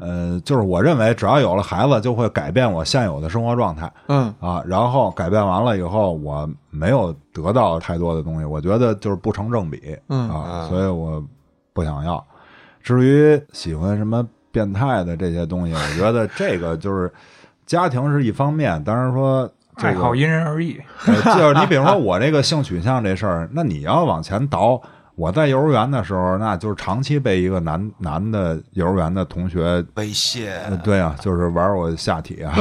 [0.00, 4.62] 呃，就是我认为只要有了孩子，就会改变我现有的生活状态嗯啊。
[4.66, 11.22] 然后改变完了以后，我没有得到太多的东西，我觉得就是不成正比嗯啊，嗯所以我
[11.72, 12.24] 不想要。
[12.82, 17.12] 至于喜欢什么变态的这些东西，我觉得这个就是
[17.66, 19.46] 家庭是一方面，当然说
[19.76, 24.80] 这个爱好因人而异，呃就是你比如说我这个性取向这事儿，那你要往前倒，
[25.20, 32.54] 我在幼儿园的时候，那就是长期被一个男男的幼儿园的同学，猥亵，呃，对啊，就是玩我下体啊，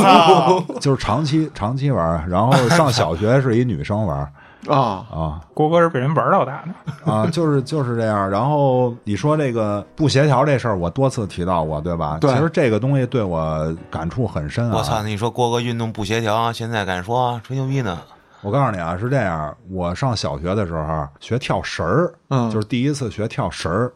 [0.80, 4.18] 就是长期长期玩，然后上小学是一女生玩
[4.68, 7.12] 啊啊郭哥是被人玩到大的。
[7.12, 8.28] 啊，就是就是这样。
[8.30, 12.16] 然后你说这个不协调这事儿，我多次提到过，对吧？
[12.20, 14.76] 对其实这个东西对我感触很深啊。
[14.76, 15.02] 我操！
[15.02, 17.98] 你说郭哥运动不协调，现在敢说啊吹牛逼呢？
[18.42, 23.92] 我告诉你啊，是这样，我上小学的时候学跳绳儿，嗯就是第一次学跳绳儿，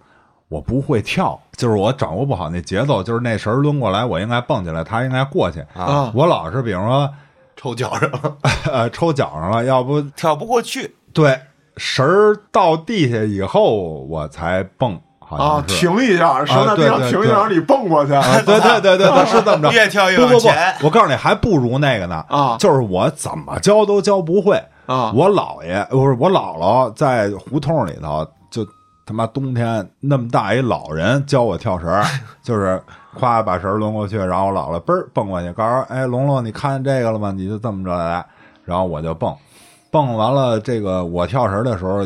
[0.49, 5.61] 我不会跳，就是我掌握不好那节奏，就是那绳儿抡过来，我应该蹦起来，他应该过去。
[5.74, 7.11] 啊我老是比如说，
[7.57, 8.36] 抽脚上了，
[8.70, 11.38] 呃，抽脚上了，要不跳不过去，对
[11.76, 15.01] 绳儿到地下以后我才蹦，
[15.37, 15.80] 好啊，像是。
[15.80, 19.70] 停一下，绳在地上对对停一下，让你蹦过去啊，对对对对对，是这么着。
[19.74, 24.57] 越跳越不不不往前。，我告诉你，还不如那个呢啊就是我怎么教都教不会
[24.87, 28.66] 啊我姥爷不是我姥姥在胡同里头，就
[29.07, 32.03] 他妈冬天那么大一老人教我跳绳，
[32.43, 32.80] 就是
[33.18, 37.32] 夸把绳抡过去，然后我姥姥嘣儿蹦过去，告诉哎龙龙，你看见这个了吗？
[37.35, 38.24] 你就这么着来，
[38.64, 39.35] 然后我就蹦。
[39.95, 42.05] 蹦完了，这个我跳绳的时候，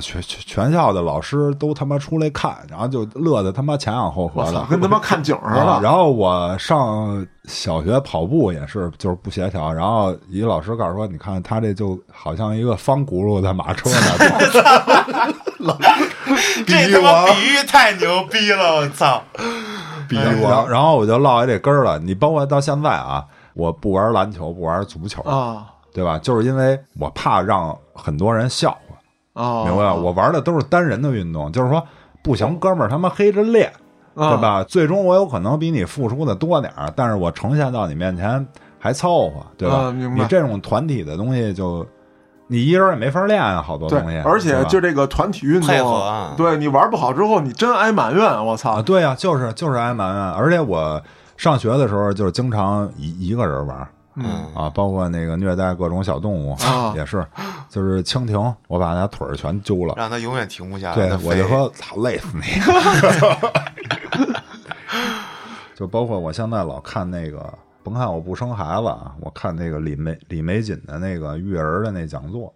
[0.00, 5.82] 全全全校的老师都他妈出来看，然后就乐得他妈前仰后合的，，跟他妈看景似啊，的。
[5.82, 9.70] 然后我上小学跑步也是，就是不协调。
[9.70, 13.96] 然后一个老师告诉说：“你看他这就好像一个方轱辘的马车呢。
[16.66, 18.76] 这他妈比喻太牛逼了！
[18.76, 19.22] 我操！
[20.08, 21.98] 比喻我然后我就落下这根儿了。
[21.98, 23.22] 你包括到现在啊，
[23.52, 25.66] 我不玩篮球，不玩足球，啊
[25.96, 26.18] 对吧？
[26.18, 28.70] 就是因为我怕让很多人笑
[29.32, 29.94] 话，啊，明白吧？
[29.94, 31.82] 我玩的都是单人的运动，就是说
[32.22, 33.72] 不行，哥们儿他妈黑着练。
[34.14, 34.40] 啊对？
[34.40, 34.64] 吧？
[34.64, 38.46] 最终我有可能比你付出的多点儿，但是我呈现到你面前
[38.78, 39.90] 还凑合，对吧？
[39.90, 41.86] 你这种团体的东西就，
[42.46, 48.80] 你一人也没法练啊，好多东西。，而且就这个团体运动，配合啊对你玩不好之后，你真挨埋怨，我啊，操！
[48.80, 51.02] 对呀、就是就是挨埋怨，而且我
[51.36, 53.86] 上学的时候就是经常一一个人玩。
[54.16, 57.24] 嗯，啊，包括那个虐待各种小动物啊 也是，
[57.68, 60.94] 就是蜻蜓，我把它腿儿全揪了，让它永远停不下来。
[60.94, 62.42] 对我就说操，累死你！
[65.76, 67.52] 就包括我现在老看那个，
[67.82, 72.50] 甭看我不生孩子啊，我看那个李梅李玫瑾的那个育儿的那讲座，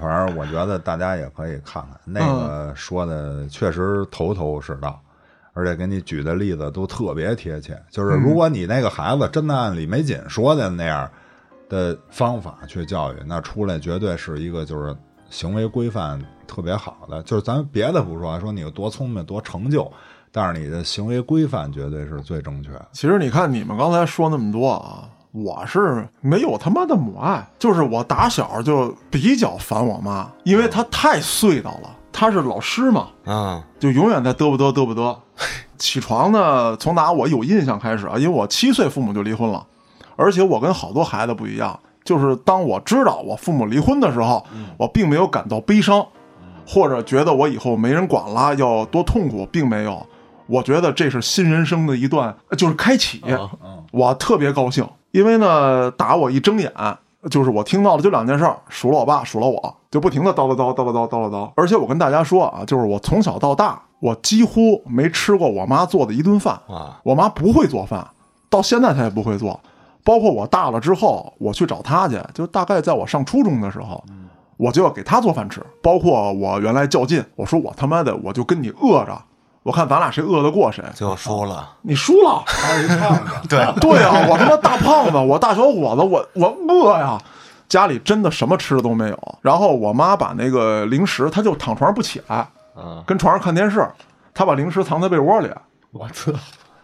[0.00, 5.00] 反正我觉得大家也可以看看，那个说的确实头头是道。
[5.56, 11.10] 而且给你举的例子都特别贴切，就是如果你那个孩子真的按李玫瑾说的那样
[11.66, 14.94] 的方法去教育，那出来绝对是一个就是
[15.30, 17.22] 行为规范特别好的。
[17.22, 19.90] 就是咱别的不说，说你有多聪明多成就，
[20.30, 22.86] 但是你的行为规范绝对是最正确的。
[22.92, 31.95] 其实你看你们刚才说那么多啊，我是没有他妈的母爱，就是我打小就比较烦我妈，因为她太碎叨了。
[32.18, 35.14] 她是老师嘛，啊就永远在嘚不嘚嘚不嘚。
[35.76, 39.66] 起床呢，从打我有印象开始啊，因为我七岁父母就离婚了，
[40.16, 44.42] 而且我跟好多孩子不一样，就是当我知道我父母离婚的时候，
[44.78, 46.06] 我并没有感到悲伤，
[46.66, 50.06] 或者觉得我以后没人管了要多痛苦，并没有。
[50.46, 53.20] 我觉得这是新人生的一段，就是开启。
[53.92, 56.72] 我特别高兴，因为呢，打我一睁眼，
[57.30, 61.50] 就是我听到的就两件事儿：数落我爸，数落我，就不停的叨叨叨叨叨叨叨叨叨。
[61.56, 66.60] 而且我跟大家说啊，就是我从小到大，我几乎没吃过我妈做的一顿饭。
[66.68, 68.06] 啊，我妈不会做饭，
[68.48, 69.58] 到现在她也不会做。
[70.04, 74.04] 包括我大了之后，我去找她去，就大概在我上初中的时候，
[74.56, 75.60] 我就要给她做饭吃。
[75.82, 79.20] 包括我原来较劲，我说我他妈的我就跟你饿着，
[79.66, 80.84] 我看咱俩谁饿得过谁。
[80.94, 87.18] 最后输了，你输了，他是一胖子，对， 对啊，我他妈大胖子，我大小伙子，我我饿呀。
[87.68, 89.38] 家里真的什么吃的都没有。
[89.42, 92.46] 然后我妈把那个零食，她就躺床上不起来，
[92.76, 93.84] 嗯，跟床上看电视，
[94.32, 95.50] 她把零食藏在被窝里。
[95.90, 96.30] 我操，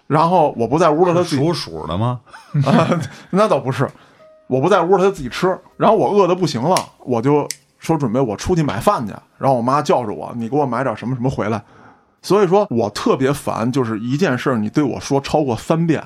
[0.08, 2.18] 然后我不在屋了，她自己属鼠的吗？
[2.66, 2.88] 啊，
[3.30, 3.88] 那倒不是，
[4.48, 5.56] 我不在屋，她自己吃。
[5.76, 6.74] 然后我饿的不行了，
[7.04, 7.46] 我就
[7.78, 9.14] 说准备我出去买饭去。
[9.38, 11.62] 然后我妈叫着我，你给我买点什么什么回来。
[12.22, 16.02] 所以说我特别烦，就是一件事儿你对我说超过三遍，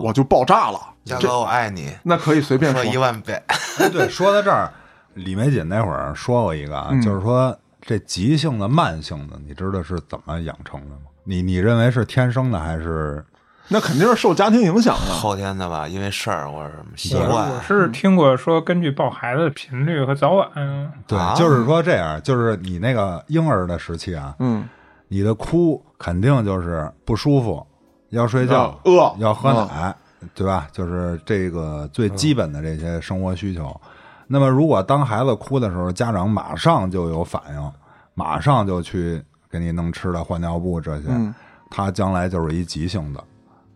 [0.00, 0.78] 我就爆炸了。
[1.04, 3.42] 这嘉哥我爱你，那可以随便说一，万遍，
[3.78, 4.70] 哎，对，说到这儿，
[5.14, 7.00] 李玫瑾那会儿说过一个啊，嗯。
[7.00, 11.02] 就是说这急性的、慢性的，你知道是怎么养成的吗？
[11.24, 13.24] 你你认为是天生的还是？
[13.68, 15.12] 那肯定是受家庭影响的。
[15.14, 17.50] 后天的吧，因为事儿或者什么习惯。
[17.50, 20.48] 我，是听过说，根据抱孩子的频率和早晚，
[21.06, 21.34] 对，啊。
[21.34, 24.68] 就是说这样，就是你那个婴儿的时期啊，嗯，
[25.08, 27.66] 你的哭肯定就是不舒服，
[28.10, 29.94] 要睡觉，饿要喝奶，
[30.34, 30.68] 对吧？
[30.72, 33.74] 就是这个最基本的这些生活需求。
[34.26, 37.72] 那么，如果当孩子哭的时候，家长马上就有反应，
[38.14, 41.34] 马上就去给你弄吃的、换尿布这些，嗯
[41.70, 43.22] 他将来就是一急性的。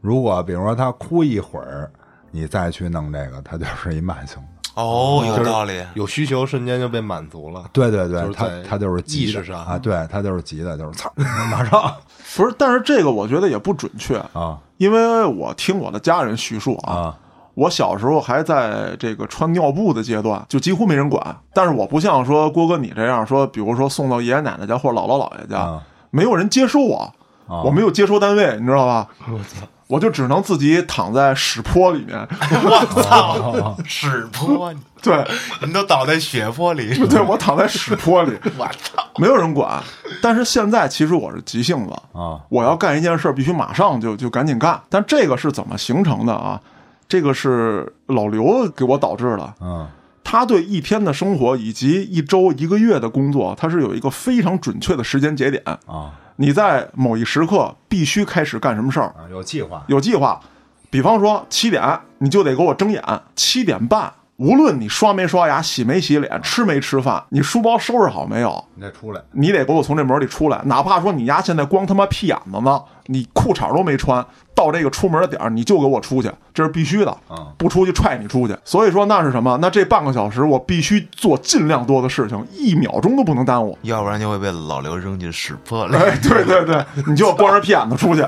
[0.01, 1.91] 如果比如说他哭一会儿，
[2.31, 4.60] 你再去弄这个，他就是一慢性的。
[4.83, 7.65] 哦，有道理，有需求瞬间就被满足了。
[7.73, 11.95] 对对对，他就是在他就是急的意识上啊，对他就是急的，就是操， 马上
[12.37, 17.19] 不是，但是这个我觉得也不准确，啊因为我听我的家人叙述啊，啊
[17.55, 21.37] 我小时候还在这个穿尿布的阶段，就几乎没人管。
[21.53, 27.13] 但是我不像说郭哥你这样说，比如说送到爷爷奶奶家或者姥姥姥爷家，啊没有人接收我，
[27.47, 27.63] 啊！
[27.65, 29.07] 我没有接收单位，你知道吧？
[29.29, 32.17] 我操，我就只能自己躺在屎坡里面。
[32.41, 34.73] 我操，屎坡，
[35.03, 35.27] 对，
[35.67, 39.83] 你都倒在血泊里，对我躺在屎坡里，我操，没有人管。
[40.23, 44.81] 但是现在其实我是急性子，啊我要干一件事，必须马上就就赶紧干。
[44.89, 46.61] 但这个是怎么形成的啊？
[47.09, 49.55] 这个是老刘给我导致的。
[49.61, 49.89] 嗯
[50.23, 55.61] 他对一天的生活以及一周、一个月的工作，他是有一个非常准确的时间节点。
[55.87, 60.41] 啊你在某一时刻必须开始干什么事儿，啊，有计划有计划。
[60.89, 63.03] 比方说七点，你就得给我睁眼；
[63.37, 64.11] 七点半，
[64.41, 70.59] 无论你刷没刷牙、洗没洗脸、吃没吃饭，你书包收拾好没有，你得出来你得给我从这门里出来。
[70.65, 74.25] 哪怕说你丫现在光他妈屁眼子呢，你裤衩都没穿，
[74.55, 77.15] 到这个出门的点儿你就给我出去，这是必须的。
[77.29, 78.57] 嗯不出去踹你出去。
[78.65, 79.59] 所以说那是什么？
[79.61, 83.77] 那这半个小时我必须做尽量多的事情，一秒钟都不能耽误。
[83.83, 85.95] 要不然就会被老刘扔进屎坡里。
[85.95, 88.25] 哎，对对对，你就光着屁眼子出去。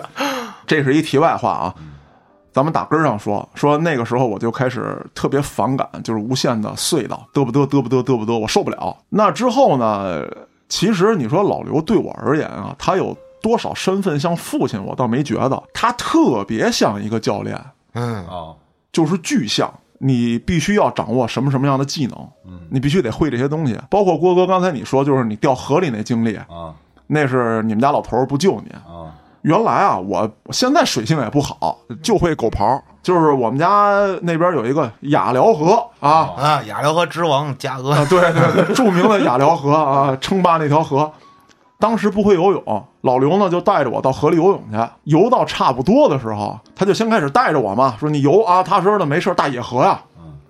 [0.67, 1.75] 这是一题外话啊，
[2.53, 8.97] 咱们打根儿上说，说那个时候我就开始特别反感，就是无限的隧道，嘚不嘚嘚不嘚嘚不嘚，我受不了。
[9.09, 10.23] 那之后呢，
[10.69, 17.59] 其实你说老刘对我而言啊，他有多少身份像父亲，我倒没觉得，他特别像一个教练，
[17.95, 18.55] 嗯，啊
[18.93, 19.73] 就是巨像。
[20.05, 22.59] 你必须要掌握什么什么样的技能，嗯。
[22.69, 23.79] 你必须得会这些东西。
[23.89, 26.75] 包括郭哥刚才你说，就是你掉河里那经历，啊。
[27.07, 28.73] 那是你们家老头儿不救你。
[29.43, 32.81] 啊原来啊，我现在水性也不好，就会狗刨。
[33.03, 41.11] 就是我们家那边有一个雅辽河啊，啊，雅辽河之王嘉哥啊，对对对，著名的雅辽河啊，称霸那条河。
[41.81, 44.79] 当时不会游泳，老刘呢就带着我到河里游泳去。
[45.03, 50.01] 游到差不多的时候，他就先开始带着我嘛，说你游啊，踏实的，没事大野河呀、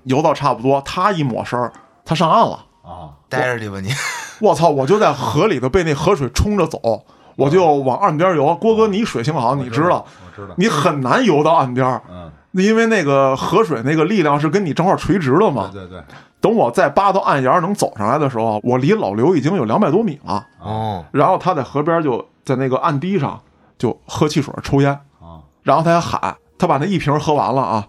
[0.02, 1.72] 游到差不多，他一抹身儿，
[2.04, 2.66] 他上岸了。
[2.82, 3.88] 啊待着去吧你。
[4.42, 4.68] 我操！
[4.68, 7.04] 我就在河里头被那河水冲着走，
[7.36, 8.54] 我就往岸边游。
[8.56, 15.70] 郭哥，你水性好，你知道，我知道你很难游到岸边儿，嗯因为那个河水那个力量是跟你正好垂直的嘛。
[15.72, 16.02] 对对对
[16.40, 20.46] 等我再扒到岸沿儿能走上来的时候，我离老刘已经有两百多米了。
[20.60, 23.40] 哦，然后他在河边就在那个岸堤上
[23.78, 27.86] 就喝汽水抽烟，啊然后他还喊，他把那一瓶喝完了啊，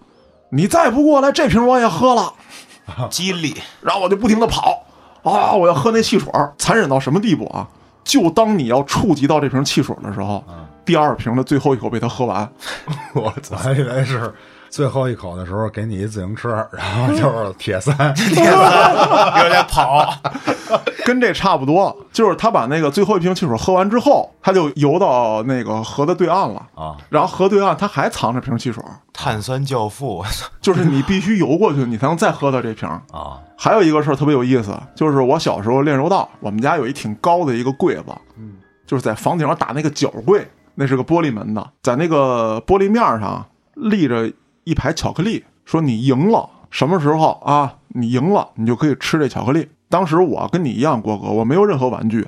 [0.50, 2.32] 你再不过来，这瓶我也喝了。
[3.10, 4.84] 激励，然后我就不停的跑
[5.24, 7.66] 啊，我要喝那汽水儿，残忍到什么地步啊？
[8.04, 10.44] 就当你要触及到这瓶汽水的时候，
[10.84, 12.48] 第二瓶的最后一口被他喝完，
[13.14, 14.32] 我还以为是
[14.74, 20.12] 最后一口的时候给你一自行车， 然后就是铁三，有点跑，
[21.06, 21.96] 跟这差不多。
[22.12, 26.96] 就是他把那个最后一瓶汽水喝完之后，他就游到那个河的对岸了啊。
[27.08, 32.88] 然后河对岸他还藏着瓶汽水，碳酸教父，我操，就是你必须游过去，你才能再喝到这瓶。
[33.12, 38.06] 啊还有一个事儿特别有意思，就是我小时候练柔道，我们家有一挺高的一个柜子，
[38.36, 38.54] 嗯，
[38.84, 40.44] 就是在房顶上打那个角柜，
[40.74, 44.30] 那是个玻璃门的，在那个玻璃面上立着
[44.64, 47.74] 一排巧克力，说你赢了，什么时候啊？
[47.88, 49.68] 你赢了，你就可以吃这巧克力。
[49.88, 52.26] 当时我跟你一样，郭哥，我没有任何玩具，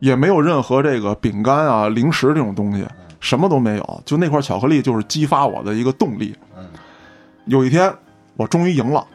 [0.00, 2.86] 也没有任何这个饼干啊、零食这种东西，
[3.20, 6.36] 什么都没有，就那块巧克力就是激发我的一个动力。
[7.46, 7.90] 有一天，
[8.36, 9.06] 我终于赢了。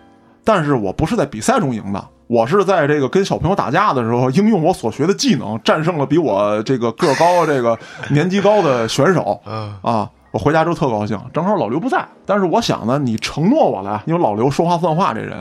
[0.43, 7.78] 但是我不是在比赛中赢的，我是在这个跟小朋友打架的时候，应用我所学的技能，战胜了比我这个个儿高、这个
[8.09, 9.39] 年纪高的选手。
[9.45, 12.04] 嗯啊，我回家之后特高兴，正好老刘不在。
[12.26, 15.38] 但是我想呢，你承诺我了，因为老刘说话算话，这人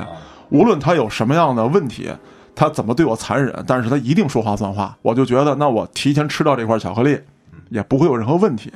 [0.51, 2.11] 无论他有什么样的问题，
[2.55, 4.95] 他怎么对我残忍，但是他一定说话算话。
[5.01, 7.19] 我就觉得，那我提前吃到这块巧克力，
[7.71, 8.71] 也不会有任何问题。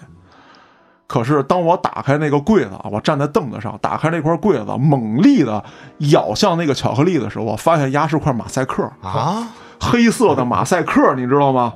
[1.07, 5.63] 可是当我打开那个柜子，我站在凳子上，打开那块柜子，猛力的
[6.11, 9.47] 咬向那个巧克力的时候，我发现压是块马赛克，啊，
[9.79, 11.73] 黑色的马赛克，你知道吗？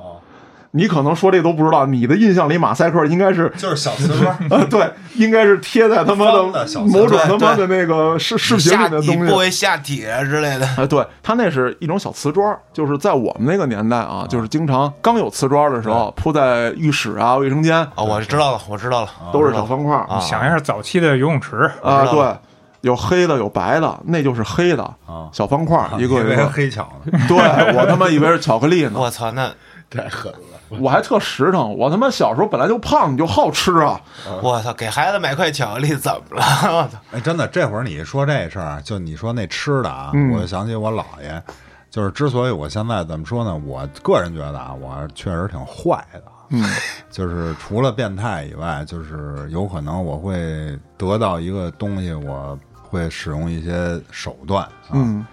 [0.71, 6.43] 你可能说这都不知道，你的印象里马赛克应该是就是小瓷砖， 呃，对，应该是贴在他妈的
[6.85, 9.11] 某种他妈的那个视视频下里的东西。
[9.11, 22.33] 体不为下体啊之类的，哎，对，它那是一种小瓷砖，就是在我们那个年代啊，就是经常刚有瓷砖的时候，铺在浴室啊、卫生间，啊，我知道了，我知道了，都是小方块想一下早期的游泳池，啊，对，
[22.79, 25.27] 有黑的有白的，那就是黑的啊。
[25.33, 26.47] 小方块儿，一个以为是一个。
[26.47, 27.37] 黑巧呢，对
[27.75, 29.51] 我他妈以为是巧克力呢， 我操，那
[29.89, 30.50] 太狠了。
[30.79, 31.75] 我还特实诚。
[31.77, 33.99] 我他妈小时候本来就胖，你就好吃啊。
[34.41, 36.43] 我操，给孩子买块巧克力怎么了？
[36.71, 41.41] 我操，哎，真的，这会儿你说这事儿，就你说那吃的啊，嗯我就想起我姥爷。
[41.89, 43.53] 就是之所以我现在怎么说呢？
[43.65, 46.23] 我个人觉得啊，我确实挺坏的。
[46.53, 46.63] 嗯，
[47.09, 54.91] 就是除了变态以外，就是有可能我会得到一个东西，我会使用一些手段啊。
[54.93, 55.25] 嗯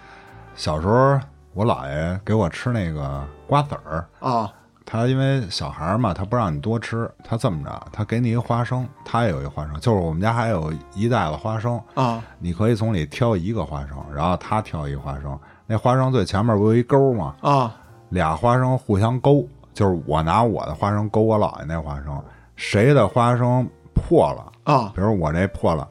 [0.55, 1.17] 小时候
[1.53, 4.51] 我姥爷给我吃那个瓜子儿，啊
[4.91, 17.35] 他因为小孩儿嘛，他不让你多吃，他这么着，他给你一个花生，他也有一个花生，就是我们家还有一袋子花生，啊你可以从里挑一个花生，然后他挑一个花生，那花生最前面不有一钩吗？
[17.41, 17.75] 啊
[18.09, 22.19] 俩花生互相勾，就是我拿我的花生勾我姥爷那花生，
[22.55, 25.87] 谁的花生破了，啊比如我这破了，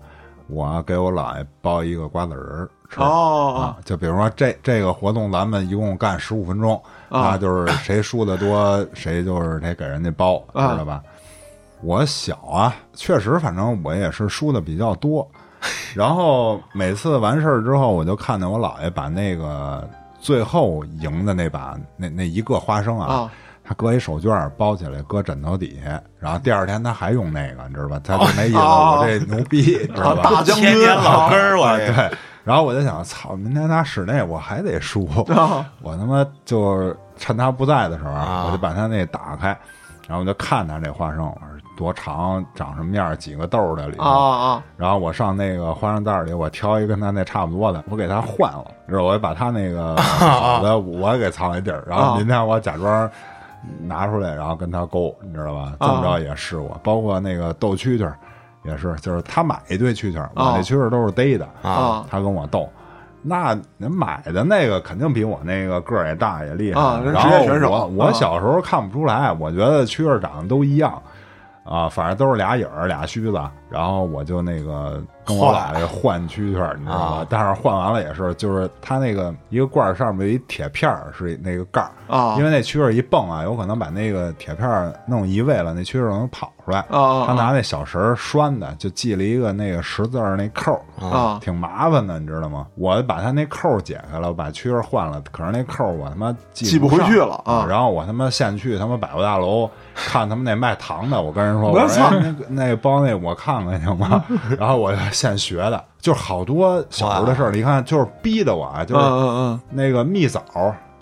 [0.48, 3.00] 我给我姥爷包一个瓜子仁儿吃。
[3.00, 11.02] 哦啊，就比如说这这个活动，咱们一共干十五分钟，啊那就是谁输的多， 谁就是得给人家包，知啊道吧？
[11.82, 15.28] 我小啊，确实，反正我也是输的比较多。
[15.94, 19.88] 然后每次完事儿之后，我就看见我姥爷把那个
[20.20, 23.32] 最后赢的那把那那一个花生啊，啊
[23.64, 28.00] 他搁一手绢儿包起来，搁枕头底下，然后第二天他还用那个，你知道吧？
[28.04, 30.22] 他就没意思，哦我这牛逼，知道吧？
[30.30, 31.66] 大将军老根儿，我
[32.48, 39.48] 然后我就想，操，明天他室内我还得输， 啊我他妈就趁他不在的时候，啊我就把他那打开，
[40.06, 44.02] 然后我就看他这花生，我说多长，长什么样，几个豆儿在里头。
[44.02, 53.10] 啊啊然后我上那个花生袋里，我挑一个跟他那差不多的，我给他换了，知道我就把他那个好的我给藏一地儿，然后明天我假装
[53.82, 55.74] 拿出来，然后跟他勾，你知道吧？
[55.80, 58.18] 这么着也试过，包括那个斗蛐蛐儿
[58.64, 62.68] 也是，就是他买一堆蛐蛐儿，我那蛐蛐儿都是逮的，啊他跟我斗。
[63.20, 66.80] 那您买的那个肯定比我那个个儿也大也厉害。
[66.80, 71.02] 啊人然后职业选手我小时候看不出来，我觉得蛐儿长得都一样，
[71.64, 77.26] 啊，反正都是俩影儿俩须子，然后我就那个跟我俩这换蛐蛐儿，你知道吧啊？
[77.28, 86.78] 但是换完了也是，就是它那个一个罐儿上面有一铁片儿是那个盖儿，啊因为那蛐儿一蹦啊，有可能把那个铁片儿弄移位了，那蛐儿能跑出来。
[86.88, 92.66] 啊他拿那小绳儿拴的，就系了一个那个十字儿那扣儿，啊挺麻烦的，你知道吗？
[92.76, 99.68] 我把他那扣儿解开了，我把蛐儿换了，可是那扣儿我他妈系不回去了啊然后我他妈现去他妈百货大楼
[99.98, 104.24] 看他们那卖糖的，我跟人说，我操哎那个那包那我看看行吗？
[104.58, 110.42] 然后我就现学的，就是好多小时候的事儿，你看就是逼的我啊，就嗯是嗯那个蜜枣，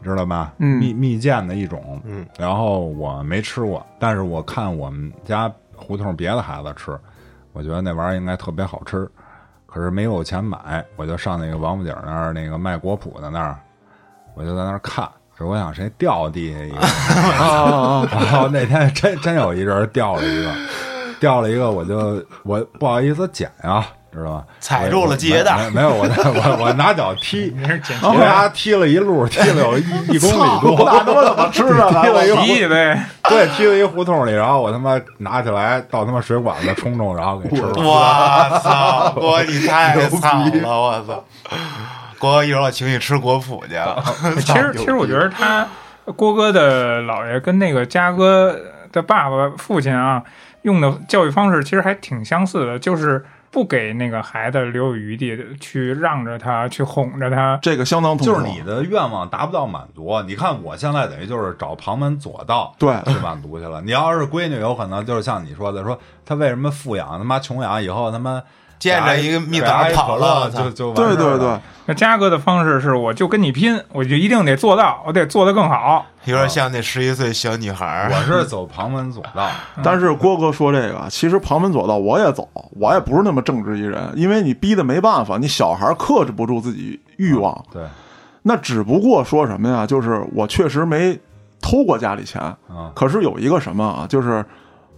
[0.03, 0.53] 知道吧？
[0.59, 2.01] 嗯蜜蜜饯的一种。
[2.05, 6.99] 嗯，然后我没吃过，但是我看我们家胡同别的孩子吃，
[7.53, 9.09] 我觉得那玩意儿应该特别好吃。
[9.66, 13.59] 可是没有钱买，我就上那个王府井那儿那个卖果脯的那儿，
[14.34, 15.07] 我就在那儿看。
[15.39, 16.76] 这我想谁掉地下一个
[18.11, 20.51] 然后那天真真有一人掉了一个，
[21.20, 24.45] 掉了一个，我就我不好意思捡啊，知道吧？
[24.61, 27.55] 踩住了我系鞋带没没有我 我我拿脚踢，
[28.03, 31.91] 我给他踢了一路，踢了有一一公里多，我他妈怎么吃的？
[31.91, 32.66] 踢了一
[33.28, 37.72] 对，踢了一胡同里，然后我他妈拿起来到他妈水管子冲冲，然后给吃了。
[37.76, 41.22] 我操，我你太惨了，我操！
[42.19, 43.75] 郭哥一会儿我请你吃果脯去。
[44.41, 45.67] 其实其实我觉得他
[46.17, 48.59] 郭哥的姥爷跟那个嘉哥
[48.93, 50.23] 的爸爸父亲啊，
[50.62, 57.59] 用的教育方式其实还挺相似的，就是不给那个孩子留有余地，去让着他，去哄着他。
[57.62, 58.17] 这个相当。
[58.19, 63.81] 就是你的愿望达不到满足，你看我现在等于就是找旁门左道对去满足去了。
[63.83, 68.43] 你要是闺女，有可能就是像你说的，说他为什么富养他妈穷养，以后他妈
[68.79, 76.05] 见着一个蜜枣可乐了，就就完对事儿了对对，那嘉哥的方式是，我就跟你拼，我就一定得做到，我得做得更好。
[76.24, 78.11] 有点像那十一岁小女孩儿。
[78.12, 79.49] 我是走旁门左道，
[79.83, 82.49] 但是郭哥说这个，其实旁门左道我也走，
[82.79, 87.83] 我也不是那么正直一人，因为你逼的没办法，你小孩克制不住自己欲望，对，
[88.43, 89.87] 那只不过说什么呀？
[89.87, 91.18] 就是我确实没
[91.62, 94.45] 偷过家里钱，嗯可是有一个什么啊，就是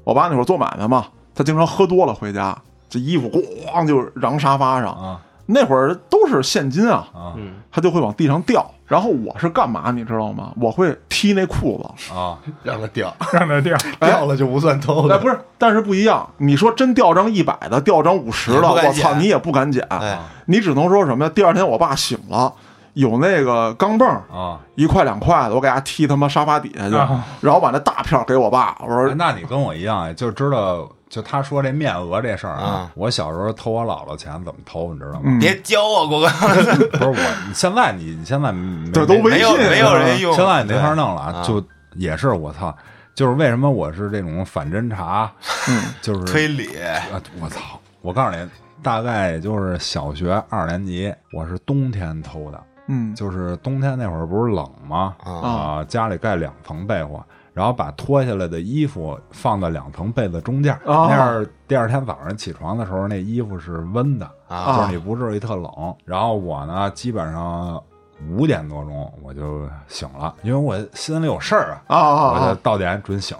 [0.04, 1.04] 我爸那会儿做买卖嘛，
[1.34, 2.56] 他经常喝多了回家，
[2.88, 5.20] 这衣服咣就扔沙发上，啊
[5.50, 8.64] 那会儿都是现金啊，嗯他就会往地上掉。
[8.86, 10.52] 然后我是干嘛，你知道吗？
[10.60, 12.12] 我会踢那裤子。
[12.14, 16.26] 啊 让它掉，让它掉，掉了就不算偷哎，不是，但是不一样。
[16.38, 21.32] 你说真掉张一百的，掉张五十的，我操，你也不敢捡，哎，你只能说什么呀？
[21.34, 22.52] 第二天我爸醒了，
[22.94, 24.58] 有那个钢镚儿，啊！
[24.74, 35.22] 一块两块的，我给他踢他妈沙发底下去，啊然后把那大票给我爸，我说哎那你跟我一样，就知道，就他说这面额这事儿啊啊，我小时候偷我姥姥钱怎么偷，你知道吗？
[35.24, 42.74] 嗯别教我，郭哥，不是我，你现在你你现在没对都微没有信没有人用，现在你没法弄了就也是我操，
[43.14, 45.32] 就是为什么我是这种反侦查，
[45.68, 46.76] 嗯，就是推理，
[47.12, 47.60] 啊，我操！
[48.00, 48.48] 我告诉你，
[48.82, 55.16] 大概也就是小学二年级，我是冬天偷的，嗯就是冬天那会儿不是冷吗？
[55.24, 57.24] 啊啊，家里盖两层被窝，
[57.58, 65.96] 然后把脱下来的衣服放在两层被子中间，哦那样第二天早上起床的时候，那衣服是温的，啊就是你不至于特冷。
[66.04, 67.82] 然后我呢，基本上
[68.30, 72.58] 五点多钟我就醒了，因为我心里有事儿啊，我就啊！
[72.62, 73.36] 到点准醒，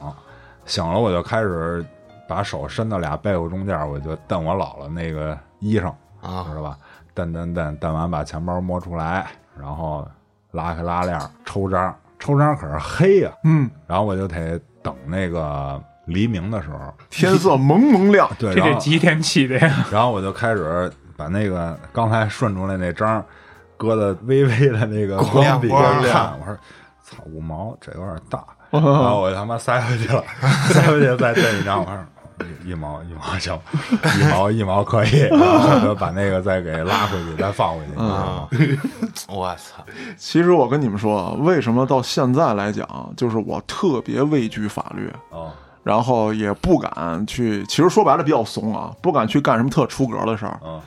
[0.67, 1.87] 醒了我就开始
[2.27, 6.77] 把手伸到俩被子中间，我就蹬我姥姥那个衣裳，啊知道吧？
[7.15, 10.05] 蹬蹬蹬蹬完，把钱包摸出来，然后
[10.51, 19.85] 拉开拉链，抽张，抽张可是黑呀、嗯，然后我就得等那个黎明的时候，天色蒙蒙亮，对，这得几点起的呀？
[19.93, 23.25] 然后我就开始把那个刚才顺出来那张
[23.77, 26.57] 搁在微微的那个光亮光看，我说
[27.03, 30.23] 操五毛这有点大， 然后我他妈塞回去了，
[30.73, 32.05] 塞回去再蹬一张，我说。
[32.65, 33.59] 一一毛一毛行，
[34.19, 38.01] 一毛一毛可以，然 后把那个再给拉回去，再放回去。
[38.01, 38.49] 啊！
[39.29, 39.83] 我操，
[40.17, 42.87] 其实我跟你们说啊，为什么到现在来讲，
[43.17, 45.51] 就是我特别畏惧法律，哦，
[45.83, 50.81] 然后也不敢去，其实说白了比较怂啊，不敢去干什么特出格的事儿，嗯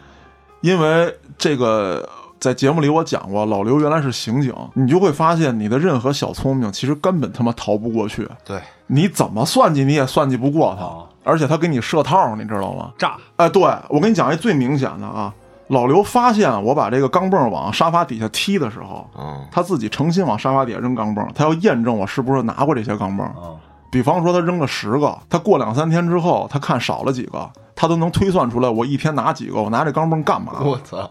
[0.61, 2.07] 因为这个
[2.39, 12.91] 在节目里我讲过，老刘原来是刑警，你就会发现你的任何小聪明，其实根本他妈逃不过去，对，你怎么算计你也算计不过他哦，而且他给你设套，你知道吗？
[12.97, 15.33] 炸哎，对我跟你讲一最明显的啊，
[15.67, 23.23] 老刘发现我把这个钢镚往沙发底下踢的时候，嗯他自己诚心往沙发底下扔钢镚，他要验证我是不是拿过这些钢镚。
[23.43, 23.57] 嗯
[23.91, 30.53] 比方说他扔了十个，他过两三天之后，他看少了几个，他都能推算出来我一天拿几个，我拿这钢镚干嘛？
[30.61, 31.09] 我操！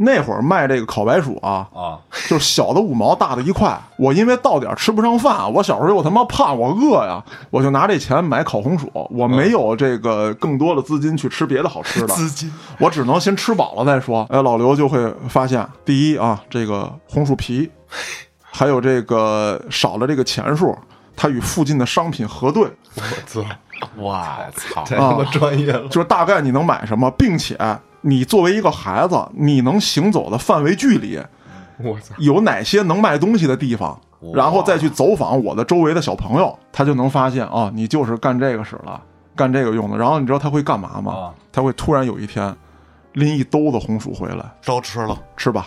[0.00, 3.76] 那会儿卖这个烤白薯啊，啊就是小的五毛，大的一块。
[3.96, 8.88] 我因为到点儿吃不上饭，我小时候又他妈胖，我饿呀，我就拿这钱买烤红薯。
[9.10, 14.24] 我没有这个更多的资金去吃别的好吃的， 资金我只能先吃饱了再说。
[14.30, 17.68] 哎，老刘就会发现，第一啊，这个红薯皮，
[18.40, 20.76] 还有这个少了这个钱数，
[21.16, 23.44] 他与附近的商品核对，我操！
[23.96, 24.12] 我
[24.54, 25.88] 操，太他妈专业了！
[25.88, 27.56] 就是大概你能买什么，并且
[28.00, 31.20] 你作为一个孩子，你能行走的范围距离
[31.78, 32.14] 我操！
[32.18, 33.98] 有哪些能卖东西的地方，
[34.34, 39.00] 然后再去走访我的周围的小朋友，他就能发现啊，你就是干这个使了，
[39.36, 39.96] 干这个用的。
[39.96, 41.34] 然后你知道他会干嘛吗啊？
[41.52, 42.54] 他会突然有一天
[43.12, 45.66] 拎一兜子红薯回来，都吃了，吃吧，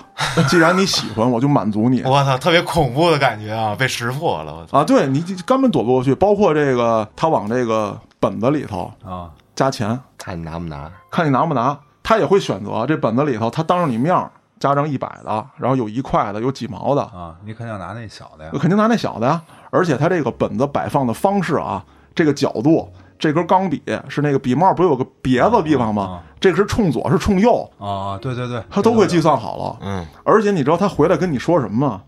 [0.50, 2.02] 既然你喜欢，我就满足你。
[2.04, 6.14] 我操，特别恐怖的感觉啊，被识破了，我操，啊，对你根本躲不过去。
[6.16, 10.92] 包括这个，他往这个本子里头啊加钱，看你拿不拿？
[11.10, 11.78] 看你拿不拿。
[12.12, 18.52] 他也会选择这本子里头，他当着你面儿加张一百的，然后有一块的，有几毛的，啊，你肯定拿那小的呀。
[18.60, 19.42] 肯定拿那小的呀。
[19.70, 21.82] 而且他这个本子摆放的方式啊，
[22.14, 26.24] 这个角度，这根钢笔是那个笔帽不是有个别的地方吗啊？
[26.38, 29.78] 这个是冲左是冲右，啊，对对对，他都会计算好了。
[29.80, 32.02] 嗯，而且你知道他回来跟你说什么吗？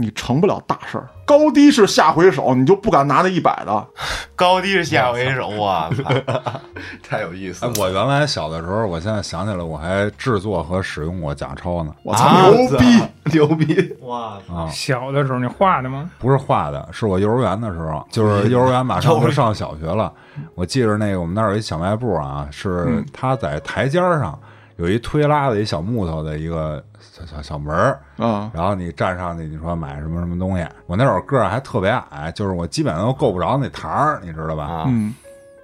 [0.00, 3.86] 你成不了大事儿，高低是下回手，你就不敢拿那一百的。
[4.34, 5.90] 高低是下回手啊！
[7.06, 7.72] 太有意思了，。
[7.72, 11.94] 哎我原来小的时候，我现在想起来，我还制作和使用过假钞呢。
[12.02, 13.02] 我操，啊牛逼！
[13.32, 13.96] 牛逼！
[14.02, 16.10] 哇，啊，小的时候你画的吗？
[16.18, 20.12] 不是画的，是我幼儿园的时候，就是幼儿园马上就 上小学了。
[20.54, 24.38] 我记着那个我们那儿有一小卖部啊，是他在台阶儿上
[24.76, 26.82] 有一推拉的一小木头的一个
[27.26, 30.66] 小小门儿，啊，然后你站上去，你说买什么什么东西。
[30.86, 34.64] 我那会儿个儿还特别矮，就是我基本上都够不着那台儿，你知道吧？
[34.64, 35.14] 啊，嗯，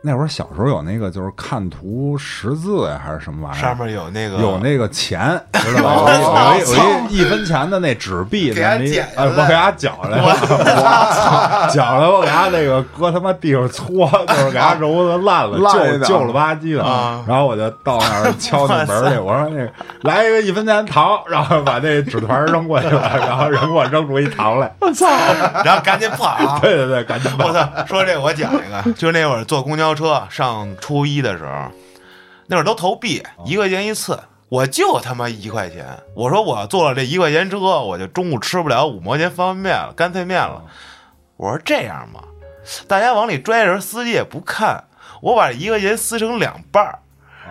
[0.06, 3.60] 那会儿小时候有那个就是看图识字呀，还是什么玩意儿？
[3.60, 6.56] 上面有那个有那个钱，知道吧？
[6.56, 17.24] 有一有一有一一分钱的那纸币，给它那么一剪下哎，我给他绞下来，我操， 绞下来，我给他那个搁他妈地上搓，就是给他揉的烂了，旧旧了吧唧的啊。
[17.26, 19.70] 然后我就到那儿敲那门去，我说那个
[20.02, 24.72] 来一个一分钱糖，然后把那纸团扔过去了，然后人给我扔出一糖来。
[24.80, 25.06] 我操！
[25.64, 26.58] 然后赶紧跑啊！
[26.62, 27.52] 对对对，赶紧我。
[27.52, 27.68] 操！
[27.86, 31.70] 说这个我讲一个，就那会儿坐公交车上初一的时候，
[32.46, 35.84] 那会儿都投币，一块钱一次，我就他妈一块钱。
[36.14, 40.62] 我说我坐了这一块钱车，我就中午吃不了五毛钱方便面了，干脆面了。
[41.36, 42.22] 我说这样吧，
[42.86, 44.84] 大家往里拽的时候，司机也不看，
[45.20, 46.98] 我把一块钱撕成两半儿，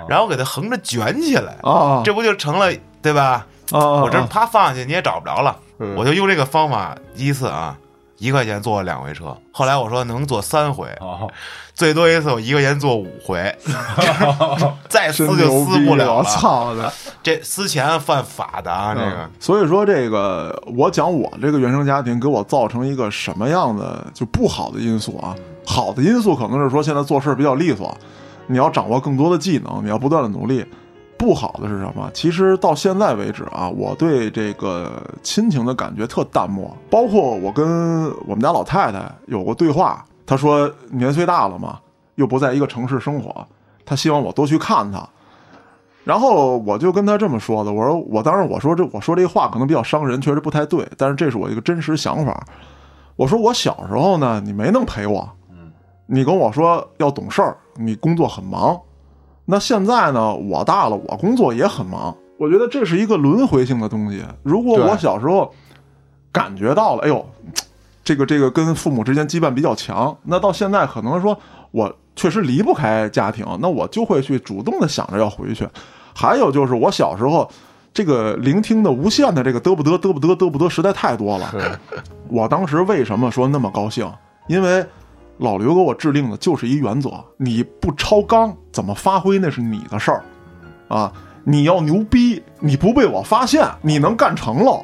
[0.08, 2.72] 然后给它横着卷起来，啊，这不就成了
[3.02, 3.46] 对吧？
[3.72, 7.76] 啊，我这啊啪放下去你也找不着了，嗯我就用这个方法第一次啊，
[8.18, 9.36] 一块钱坐了两回车。
[9.52, 11.32] 后来我说能坐三回，哦，
[11.74, 13.56] 最多一次我一块钱坐五回，
[14.88, 16.24] 再撕就撕不了了。
[16.24, 16.92] 操的！
[17.24, 25.36] 这撕钱犯法的啊，这个所以说，这个我讲我这个原生家庭给我造成一个什么样的就不好的因素啊？
[25.66, 27.98] 好的因素可能是说现在做事比较利索，
[28.48, 30.66] 你要掌握更多的技能，你要不断的努力。
[31.18, 32.10] 不好的是什么？
[32.14, 36.76] 其实到现在为止啊，我对这个亲情的感觉特淡漠。
[36.90, 41.80] 包括我跟我们家老太太有过对话，她说年岁大了嘛，
[42.16, 43.48] 又不在一个城市生活，
[43.86, 45.08] 她希望我多去看她。
[46.04, 52.46] 然后我就跟她这么说的，我说我当时我说这我说这话可能比较伤人，确实不太对，但是这是我一个真实想法。
[53.16, 55.28] 我说我小时候呢，你没能陪我，
[56.06, 58.80] 你跟我说要懂事儿，你工作很忙。
[59.46, 62.16] 那现在呢，我大了，我工作也很忙。
[62.38, 64.22] 我觉得这是一个轮回性的东西。
[64.44, 65.54] 如果我小时候
[66.32, 67.26] 感觉到了，哎呦，
[68.04, 71.38] 这个这个跟父母之间羁绊比较强，那到现在可能说
[71.72, 75.68] 我确实离不开家庭，那我就会去主动的想着要回去。
[76.14, 77.50] 还有就是我小时候
[77.94, 81.80] 这个聆听的无限的这个嘚不嘚嘚不嘚嘚不嘚实在太多了。
[82.28, 84.12] 我当时为什么说那么高兴？
[84.48, 84.86] 因为
[85.38, 90.24] 老刘给我制定的就是一原则：你不超纲，怎么发挥那是你的事儿
[90.88, 91.12] 啊！
[91.44, 94.84] 你要牛逼，你不被我发现，你能干成了，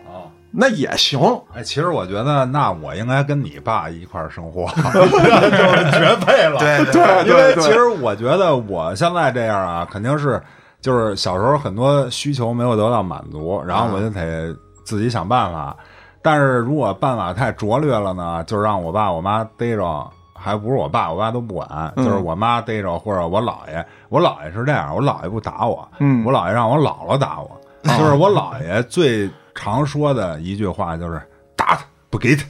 [0.52, 1.20] 那也行。
[1.56, 6.60] 哎，其实我觉得，那我应该跟你爸一块儿生活， 就是绝配了。
[6.60, 10.42] 对对对因为对其实我觉得我现在这样啊，肯定是
[10.82, 15.76] 就是小时候很多需求没有得到满足，然后我就得自己想办法。
[16.22, 20.08] 但是如果办法太拙劣了呢，就让我爸我妈逮着，
[20.42, 22.04] 还不是我爸我爸都不管，嗯。
[22.04, 27.50] 就是我妈逮着或者我姥爷，我姥爷是这样，我姥爷不打我，嗯我姥爷让我姥姥打我，
[27.84, 31.22] 就是我姥爷最常说的一句话就是
[31.56, 32.44] 打他不给他，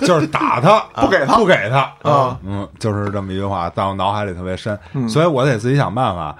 [0.06, 5.08] 就是打他不给他不给他啊，嗯，就是这么一句话，在我脑海里特别深，嗯。
[5.08, 6.36] 所以我得自己想办法。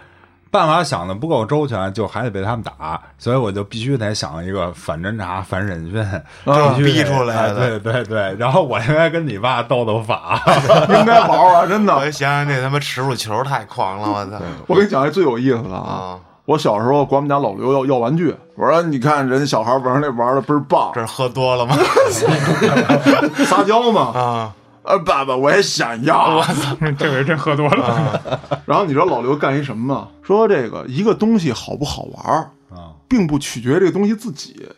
[0.56, 6.02] 办法想的不够周全，就还得被他们打，所以我就必须得想一个反侦查、反审讯，
[6.44, 7.60] 啊必须得逼出来的。
[7.60, 10.40] 哎对对对，然后我应该跟你爸斗斗法，
[10.88, 11.94] 应该玩玩，真的。
[11.94, 14.42] 我就想想那他妈耻辱球太狂了，我操。
[14.66, 16.18] 我跟你讲一最有意思的啊，啊！
[16.46, 20.92] 我小时候管我们家老刘要要玩具，我说你看人家小孩玩那玩的倍儿棒。
[20.94, 21.76] 这，是喝多了吗？
[23.44, 24.52] 撒娇嘛，啊，
[24.86, 26.36] 呃，爸爸我也想要。
[26.38, 28.20] 我操这回真喝多了。
[28.64, 30.08] 然后你知道老刘干一什么吗？
[30.22, 34.68] 说这个一个东西好不好玩儿，啊并不取决于这个东西自己，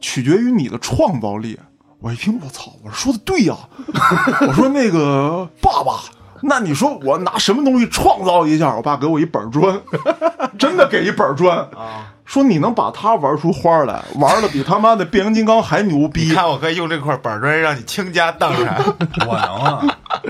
[0.00, 1.58] 取决于你的创造力。
[1.98, 2.72] 我一听，我操！
[2.84, 3.56] 我说的对呀、
[4.46, 5.94] 我说那个爸爸，
[6.42, 8.76] 那你说我拿什么东西创造一下？
[8.76, 9.80] 我爸给我一板砖，
[10.58, 16.34] 真的给一板砖啊，说你能把它玩出花来，玩的比他妈的变形金刚还牛逼你逼。
[16.34, 18.82] 看我可以用这块板砖让你倾家荡产。
[19.26, 19.80] 我能啊，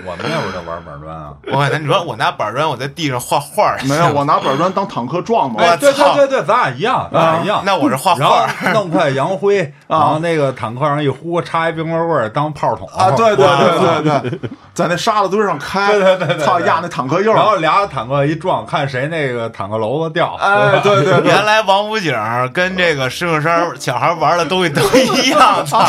[0.04, 1.32] 我们那会儿就玩板砖啊。
[1.46, 5.60] 我感觉你说我拿板砖我在地上画画，没有，我拿板砖当坦克撞嘛。
[5.62, 7.62] 哎，对操对对对，咱俩一样，咱俩一样。
[7.64, 8.70] 那我是画然后画。
[8.72, 20.34] 弄块洋灰， 然后那个坦克上一呼，插一冰棍棍儿当炮筒啊，对对对对对，在那沙子堆上开， 对对对对操压那坦克印儿，然后俩坦克一撞，看谁那个坦克楼子掉。
[20.38, 22.14] 哎，对对对，原来王府井
[22.52, 25.84] 跟这个石景山小孩玩的东西都一样，操！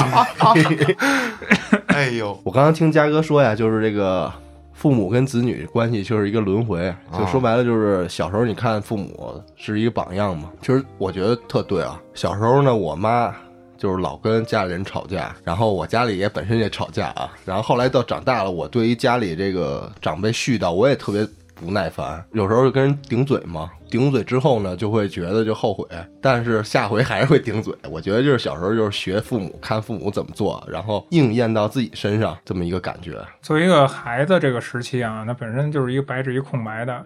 [1.87, 4.31] 哎呦， 我刚刚听嘉哥说呀，就是这个
[4.73, 10.49] 父母跟子女关系就是一个轮回，就说白了就是小时候你看父母是一个榜样嘛。
[10.61, 11.99] 其实我觉得特对啊。
[12.13, 13.33] 小时候呢，我妈
[13.77, 17.31] 就是老跟家里人吵架，然后我家里也本身也吵架啊。
[17.45, 21.27] 然后后来到长大了，我对于家里这个长辈絮叨，我也特别
[21.59, 23.69] 不耐烦，有时候就跟人顶嘴嘛。
[23.89, 25.85] 顶嘴之后呢，就会觉得就后悔，
[26.21, 27.73] 但是下回还是会顶嘴。
[27.89, 33.17] 我觉得就是小时候就是学父母，看父母怎么做，然后应验到自己身上这么一个感觉。
[33.41, 37.05] 作为一个孩子，这个时期啊，那本身就是一个白纸一空白的，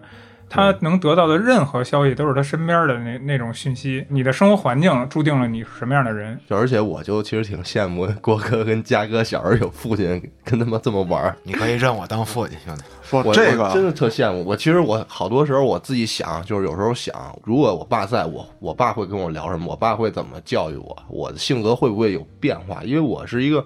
[0.52, 4.04] 他能得到的任何消息都是他身边的那那种讯息。
[4.10, 6.38] 你的生活环境注定了你是什么样的人。
[6.46, 11.34] 就而且我就其实挺羡慕郭哥跟嘉哥小时候有父亲跟他们这么玩儿。
[11.42, 12.82] 你可以认我当父亲，兄弟。
[13.10, 14.44] 我说这个真的特羡慕。
[14.44, 17.14] 我其实我好多时候我自己想，就是有时候想，
[17.44, 19.68] 如果我爸在我，我爸会跟我聊什么？
[19.68, 20.96] 我爸会怎么教育我？
[21.08, 22.82] 我的性格会不会有变化？
[22.84, 23.64] 因为我是一个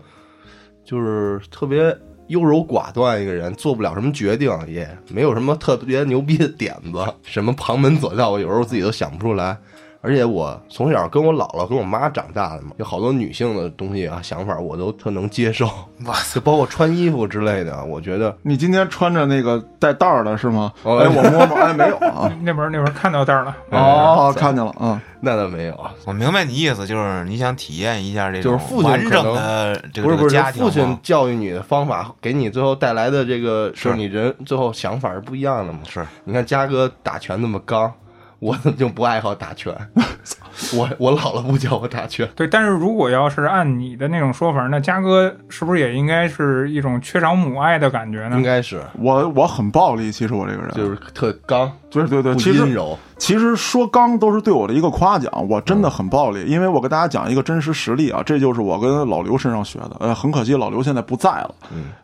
[0.84, 1.96] 就是特别
[2.28, 9.56] 优柔寡断一个人，做不了什么决定，也没有什么特别牛逼的点子，什么旁门左道，我有时候自己都想不出来。
[10.00, 15.68] 而且我从小跟我姥姥跟我妈长大的嘛，有好多女性的东西啊想法，我都特能接受，
[16.04, 20.72] 哇塞包括穿衣服之类的，我觉得你今天穿着那个带带儿的是吗？
[20.82, 22.32] 哦哎，我摸摸，哎，没有啊。
[22.42, 25.78] 那边那边看到带儿了， 哦，看见了，嗯，那倒没有。
[26.04, 35.80] 我明白你意思，就是你想体验一下这种就是父亲完整可能的这个不是不是，这个家庭父亲教育你的方法，给你最后带来的这个，是你人最后想法是不一样的嘛。
[35.88, 37.92] 是你看嘉哥打拳那么刚，
[38.38, 39.74] 我就不爱好打拳，
[40.74, 42.46] 我我姥姥不教我打拳，对。
[42.46, 48.42] 但是如果要是按你的那种说法，那嘉哥是不是也应该是一种缺少母爱的感觉呢应？
[48.42, 52.98] 该是我我很暴力，其实我这个人就是特刚，对对对，其实阴柔。
[53.18, 59.92] 其实说刚都是对我的一个夸奖，我真的很暴力，因为我给大家讲一个真实实例啊，这就是我跟老刘身上学的。
[60.00, 61.54] 呃，很可惜老刘现在不在了，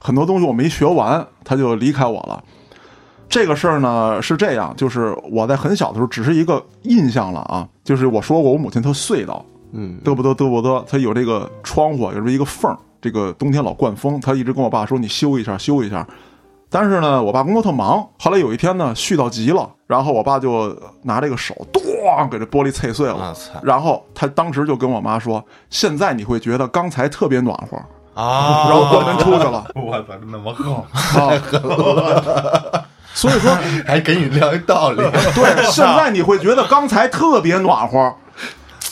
[0.00, 2.42] 很多东西我没学完，他就离开我了。
[3.32, 9.42] 这个事儿呢是这样，就是我在很小的时候只是一个印象了啊，就是我说过我母亲特隧道，
[9.72, 16.06] 嗯，嘚不嘚嘚不嘚，她有这个窗户，有这么一个缝儿，这个冬天老灌风，她一直跟我爸说你修一下，修一下。
[16.68, 27.78] 但是呢，我爸工作特忙，后来有一天呢，絮叨急了，然后我爸就拿这个手咣给这玻璃碎碎了然后他当时就跟我妈说：“现在你会觉得刚才特别暖和。”
[28.14, 29.66] 啊，然后关门出去了。
[29.74, 30.84] 我操，那么横！
[33.14, 33.56] 所以说，
[33.86, 34.97] 还给你聊一道理，
[35.34, 38.14] 对，现在你会觉得刚才特别暖和。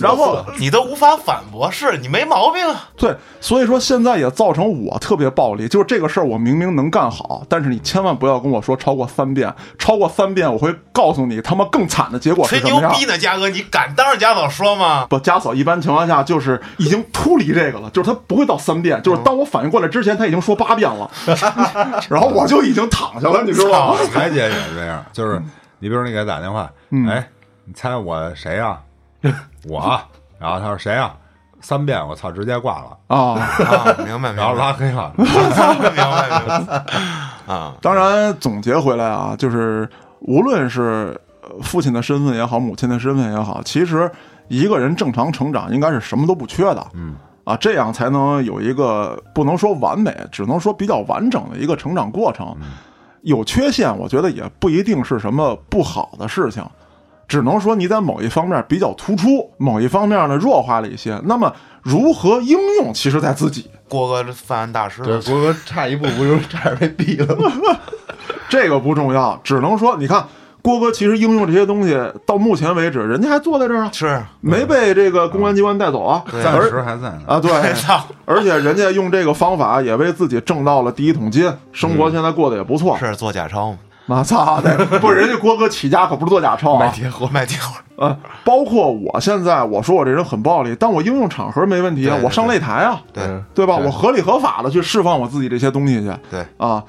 [0.01, 2.89] 然后你都无法反驳，是你没毛病啊。
[2.97, 12.91] 对，所以说现在也造成我特别暴力，就是这个事儿我明明能干好，但是你千万不要跟我说超过三遍，超过三遍我会告诉你他妈更惨的结果是吹什么样。
[12.91, 15.07] 牛逼呢，嘉哥，你敢当着家嫂说吗？
[15.09, 21.11] 不，家嫂一般情况下就是已经脱离这个了，就是他不会到三遍，就是当我反应过来之前，他已经说八遍了，
[22.09, 23.99] 然后我就已经躺下了，你知道吗？
[24.13, 25.41] 彩姐也是这样，就是
[25.79, 26.71] 你比如你给他打电话，
[27.09, 27.29] 哎，
[27.65, 28.79] 你猜我谁呀？
[29.69, 30.01] 我，
[30.39, 31.15] 然后他说谁啊？
[31.63, 35.13] 三遍，我操，直接挂了，啊，啊，明白明然后白，拉黑了。
[35.19, 36.85] 明白明白
[37.47, 39.87] 啊，当然总结回来啊，就是
[40.21, 44.11] 无论是呃父亲的身份也好，母亲的身份也好，其实
[44.49, 47.15] 一个人正常成长应该是什么都不缺的，嗯，
[47.45, 52.57] 啊，这样才能有一个不能说完美，只能说比较完整的一个成长过程。
[53.23, 56.65] 有缺陷，我觉得也不一定是什么不好的事情，
[57.31, 61.17] 只能说你在某一方面比较突出，某一方面呢弱化了一些。
[61.27, 63.71] 那么如何应用，其实在自己。
[63.89, 67.79] 郭哥这犯案大师对，郭哥差一步不就差点被毙了吗？
[68.51, 70.25] 这个不重要，只能说，你看
[70.61, 71.97] 郭哥其实应用这些东西，
[72.27, 76.25] 到目前为止，人家还坐在这儿啊，是没被这个公安机关带走啊。
[76.43, 77.21] 暂时还在呢。
[77.29, 77.53] 啊，对，
[78.27, 82.99] 而且人家用这个方法也为自己挣到了第一桶金，生活现在过得也不错。
[82.99, 83.79] 是做假钞吗？
[84.11, 86.91] 妈操的，不是人家郭哥起家可不是做假钞啊。
[86.93, 93.77] 铁火，卖铁火，啊，包括我现在，我说我这人很暴力，但我应用场合没问题我上擂台啊，对嗯对吧？
[93.77, 96.83] 我合理合法的去释放我自己这些东西去对啊。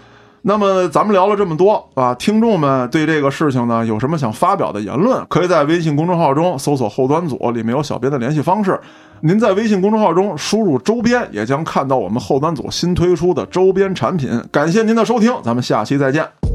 [0.43, 8.79] 那么咱们聊了这么多啊，听众们对这个事情呢有什么想发表的言论，可以在微信公众号中搜索“后端组”，里面有小编的联系方式。
[9.19, 14.43] 您在微信公众号中输入“周边”，也将看到我们后端组新推出的周边产品。
[14.51, 16.50] 感谢您的收听，咱们下期再见。